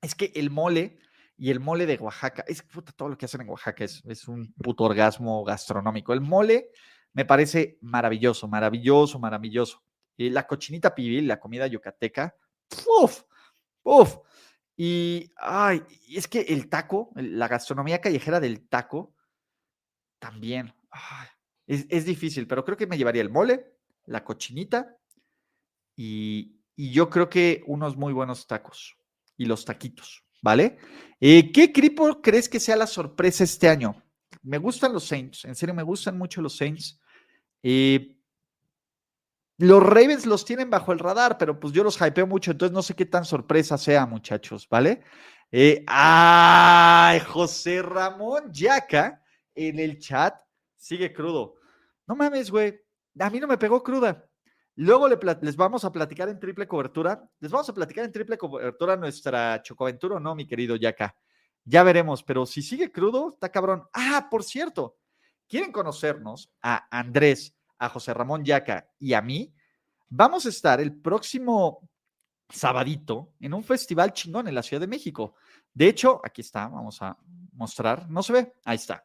[0.00, 0.98] Es que el mole
[1.36, 4.26] y el mole de Oaxaca, es puta, todo lo que hacen en Oaxaca es, es
[4.26, 6.12] un puto orgasmo gastronómico.
[6.12, 6.70] El mole
[7.12, 9.82] me parece maravilloso, maravilloso, maravilloso.
[10.16, 12.34] Y la cochinita pibil, la comida yucateca,
[12.68, 13.22] ¡puf!
[13.80, 14.16] ¡puf!
[14.76, 19.14] Y, ay, es que el taco, la gastronomía callejera del taco,
[20.18, 20.74] también.
[21.66, 23.72] Es, difícil, pero creo que me llevaría el mole,
[24.06, 24.96] la cochinita
[25.96, 28.96] y, yo creo que unos muy buenos tacos
[29.36, 30.78] y los taquitos, ¿vale?
[31.20, 34.02] Eh, ¿Qué equipo crees que sea la sorpresa este año?
[34.42, 36.98] Me gustan los Saints, en serio, me gustan mucho los Saints.
[37.62, 38.16] Eh,
[39.58, 42.82] los Ravens los tienen bajo el radar, pero pues yo los hypeo mucho, entonces no
[42.82, 45.02] sé qué tan sorpresa sea, muchachos, ¿vale?
[45.52, 47.20] Eh, ¡Ay!
[47.20, 49.22] José Ramón Yaca
[49.54, 50.34] en el chat
[50.82, 51.54] sigue crudo.
[52.06, 52.80] No mames, güey.
[53.18, 54.28] A mí no me pegó cruda.
[54.74, 57.22] Luego les vamos a platicar en triple cobertura.
[57.40, 61.14] Les vamos a platicar en triple cobertura nuestra chocoaventura, ¿no, mi querido Yaca?
[61.64, 63.84] Ya veremos, pero si sigue crudo, está cabrón.
[63.92, 64.96] Ah, por cierto,
[65.46, 67.54] ¿quieren conocernos a Andrés?
[67.82, 69.52] a José Ramón Yaca y a mí,
[70.08, 71.80] vamos a estar el próximo
[72.48, 75.34] sabadito en un festival chingón en la Ciudad de México.
[75.74, 77.18] De hecho, aquí está, vamos a
[77.54, 79.04] mostrar, no se ve, ahí está.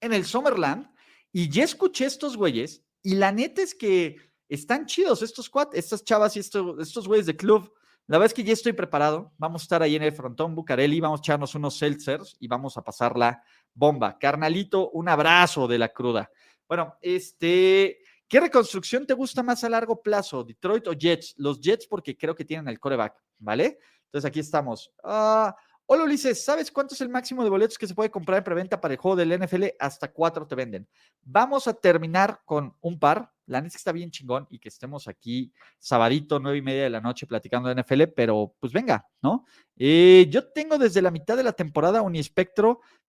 [0.00, 0.88] En el Summerland,
[1.32, 4.16] y ya escuché estos güeyes, y la neta es que
[4.48, 7.72] están chidos estos cuates, estas chavas y estos, estos güeyes de club.
[8.06, 9.32] La verdad es que ya estoy preparado.
[9.36, 12.76] Vamos a estar ahí en el frontón Bucareli, vamos a echarnos unos seltzers y vamos
[12.76, 13.42] a pasar la
[13.74, 14.16] bomba.
[14.18, 16.30] Carnalito, un abrazo de la cruda.
[16.68, 20.44] Bueno, este, ¿qué reconstrucción te gusta más a largo plazo?
[20.44, 21.34] ¿Detroit o Jets?
[21.36, 23.78] Los Jets porque creo que tienen el coreback, ¿vale?
[24.04, 24.92] Entonces aquí estamos.
[25.02, 25.54] Ah,
[25.88, 28.80] hola Ulises, ¿sabes cuánto es el máximo de boletos que se puede comprar en preventa
[28.80, 29.64] para el juego del NFL?
[29.78, 30.86] Hasta cuatro te venden.
[31.22, 33.32] Vamos a terminar con un par.
[33.46, 37.00] La neta está bien chingón y que estemos aquí sabadito, nueve y media de la
[37.00, 39.44] noche platicando de NFL, pero pues venga, ¿no?
[39.76, 42.16] Eh, yo tengo desde la mitad de la temporada un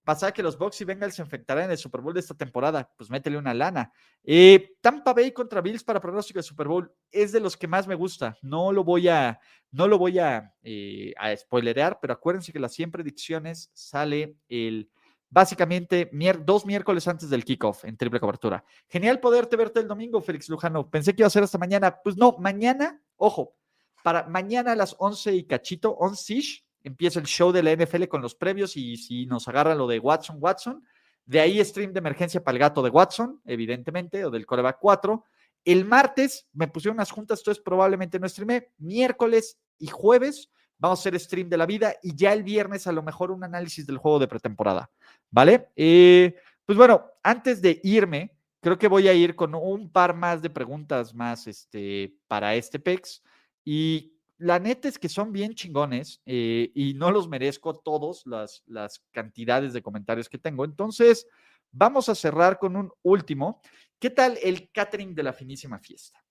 [0.07, 2.33] espectro Pasa que los Bucks y Bengals se enfrentarán en el Super Bowl de esta
[2.33, 3.91] temporada, pues métele una lana.
[4.23, 7.87] Eh, Tampa Bay contra Bills para pronóstico de Super Bowl es de los que más
[7.87, 8.37] me gusta.
[8.41, 9.39] No lo voy a,
[9.71, 14.89] no lo voy a, eh, spoilerear, pero acuérdense que las 100 predicciones sale el
[15.29, 16.09] básicamente
[16.45, 18.63] dos miércoles antes del kickoff en triple cobertura.
[18.87, 20.89] Genial poderte verte el domingo, Félix Lujano.
[20.89, 21.99] Pensé que iba a ser hasta mañana.
[22.01, 23.55] Pues no, mañana, ojo,
[24.03, 28.21] para mañana a las 11 y cachito, 11 empieza el show de la NFL con
[28.21, 30.83] los previos y si nos agarra lo de Watson, Watson.
[31.25, 35.23] De ahí stream de emergencia para el gato de Watson, evidentemente, o del coreback 4.
[35.65, 38.71] El martes me pusieron unas juntas, entonces probablemente no streamé.
[38.77, 42.91] Miércoles y jueves vamos a hacer stream de la vida y ya el viernes a
[42.91, 44.89] lo mejor un análisis del juego de pretemporada.
[45.29, 45.69] ¿Vale?
[45.75, 46.35] Eh,
[46.65, 48.31] pues bueno, antes de irme,
[48.61, 52.79] creo que voy a ir con un par más de preguntas más este, para este
[52.79, 53.21] PEX.
[53.65, 58.63] Y la neta es que son bien chingones eh, y no los merezco todos las,
[58.67, 60.63] las cantidades de comentarios que tengo.
[60.63, 61.27] Entonces,
[61.71, 63.61] vamos a cerrar con un último.
[63.99, 66.23] ¿Qué tal el catering de la finísima fiesta?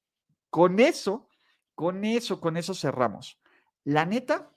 [0.50, 1.28] Con eso,
[1.74, 3.40] con eso, con eso cerramos.
[3.84, 4.52] La neta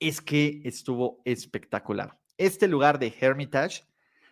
[0.00, 2.18] es que estuvo espectacular.
[2.38, 3.84] Este lugar de Hermitage,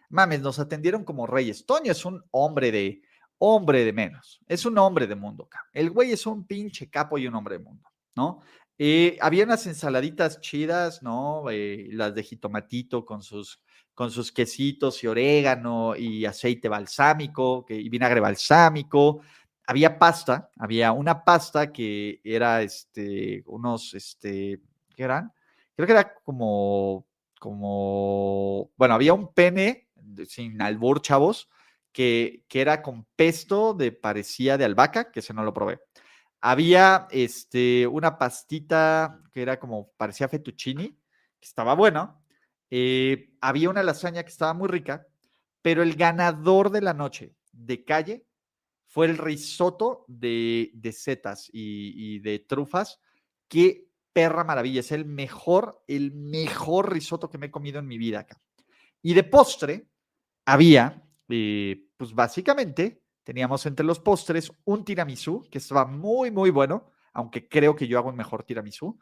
[0.08, 1.66] mames, nos atendieron como reyes.
[1.66, 3.02] Toño es un hombre de,
[3.38, 4.40] hombre de menos.
[4.48, 5.48] Es un hombre de mundo.
[5.72, 7.91] El güey es un pinche capo y un hombre de mundo.
[8.14, 8.40] ¿No?
[8.78, 11.44] Eh, había unas ensaladitas chidas, ¿no?
[11.50, 13.62] Eh, las de jitomatito con sus,
[13.94, 19.20] con sus quesitos y orégano y aceite balsámico y vinagre balsámico.
[19.66, 24.60] Había pasta, había una pasta que era este, unos, este,
[24.96, 25.32] ¿qué eran?
[25.76, 27.06] Creo que era como,
[27.38, 29.88] como, bueno, había un pene
[30.26, 31.48] sin albur, chavos,
[31.92, 35.80] que, que era con pesto de parecía de albahaca, que ese no lo probé.
[36.44, 42.20] Había este, una pastita que era como, parecía fettuccini, que estaba bueno.
[42.68, 45.06] Eh, había una lasaña que estaba muy rica,
[45.62, 48.26] pero el ganador de la noche de calle
[48.88, 52.98] fue el risotto de, setas y, de trufas,
[53.46, 54.80] que perra maravilla.
[54.80, 58.36] Es el mejor, el mejor risotto que me he comido en mi vida acá.
[59.00, 59.86] Y de postre
[60.44, 66.90] había, eh, pues básicamente, teníamos entre los postres un tiramisú que estaba muy, muy bueno,
[67.12, 68.98] aunque creo que yo hago un mejor tiramisú.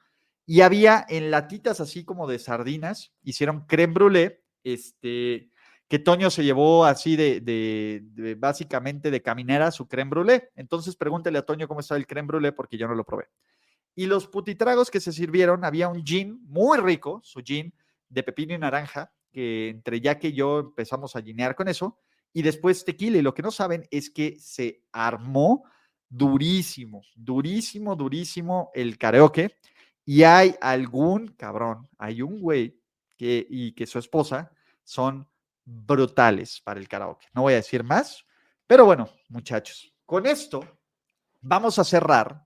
[0.46, 5.50] Y había en latitas así como de sardinas, hicieron creme brûlée, este,
[5.88, 10.50] que Toño se llevó así de, de, básicamente de caminera su creme brûlée.
[10.54, 13.28] Entonces pregúntele a Toño cómo está el creme brûlée porque yo no lo probé.
[13.94, 17.72] Y los putitragos que se sirvieron, había un gin muy rico, su gin
[18.08, 21.98] de pepino y naranja, que entre ya que yo empezamos a ginear con eso,
[22.32, 23.18] y después tequila.
[23.18, 25.64] Y lo que no saben es que se armó
[26.08, 29.56] durísimo, durísimo, durísimo el karaoke.
[30.04, 32.80] Y hay algún cabrón, hay un güey
[33.16, 34.50] que, y que su esposa
[34.82, 35.28] son
[35.64, 37.26] brutales para el karaoke.
[37.34, 38.24] No voy a decir más,
[38.66, 40.64] pero bueno, muchachos, con esto
[41.40, 42.44] vamos a cerrar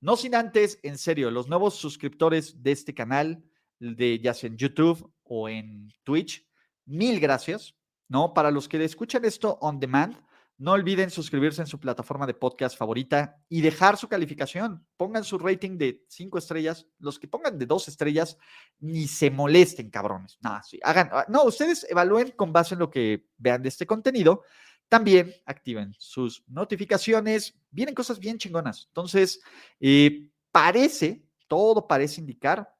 [0.00, 3.42] no sin antes, en serio, los nuevos suscriptores de este canal,
[3.78, 6.46] de ya sea en YouTube o en Twitch,
[6.84, 7.74] mil gracias,
[8.08, 8.34] ¿no?
[8.34, 10.16] Para los que escuchan esto on demand,
[10.58, 14.86] no olviden suscribirse en su plataforma de podcast favorita y dejar su calificación.
[14.96, 16.86] Pongan su rating de cinco estrellas.
[16.98, 18.38] Los que pongan de dos estrellas,
[18.78, 20.38] ni se molesten, cabrones.
[20.40, 21.10] No, sí, hagan.
[21.12, 24.42] Ah, no, ustedes evalúen con base en lo que vean de este contenido
[24.88, 27.54] también activen sus notificaciones.
[27.70, 28.86] Vienen cosas bien chingonas.
[28.88, 29.40] Entonces,
[29.80, 32.72] eh, parece, todo parece indicar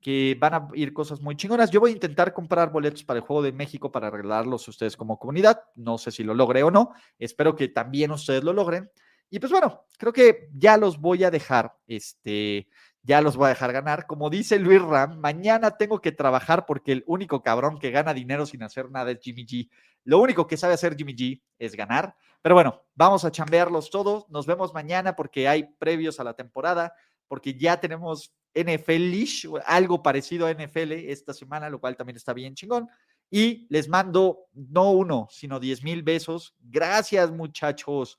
[0.00, 1.70] que van a ir cosas muy chingonas.
[1.70, 5.18] Yo voy a intentar comprar boletos para el Juego de México para arreglarlos ustedes como
[5.18, 5.62] comunidad.
[5.74, 6.92] No sé si lo logré o no.
[7.18, 8.90] Espero que también ustedes lo logren.
[9.28, 12.66] Y pues bueno, creo que ya los voy a dejar, este,
[13.02, 14.06] ya los voy a dejar ganar.
[14.06, 18.44] Como dice Luis Ram, mañana tengo que trabajar porque el único cabrón que gana dinero
[18.44, 19.70] sin hacer nada es Jimmy G.
[20.04, 22.16] Lo único que sabe hacer Jimmy G es ganar.
[22.42, 24.28] Pero bueno, vamos a chambearlos todos.
[24.30, 26.94] Nos vemos mañana porque hay previos a la temporada,
[27.30, 32.56] porque ya tenemos NFL, algo parecido a NFL esta semana, lo cual también está bien
[32.56, 32.88] chingón.
[33.30, 36.56] Y les mando no uno, sino diez mil besos.
[36.58, 38.18] Gracias, muchachos.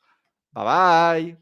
[0.54, 1.38] Bye bye.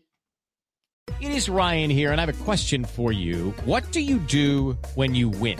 [1.22, 3.54] It is Ryan here, and I have a question for you.
[3.66, 5.60] What do you do when you win?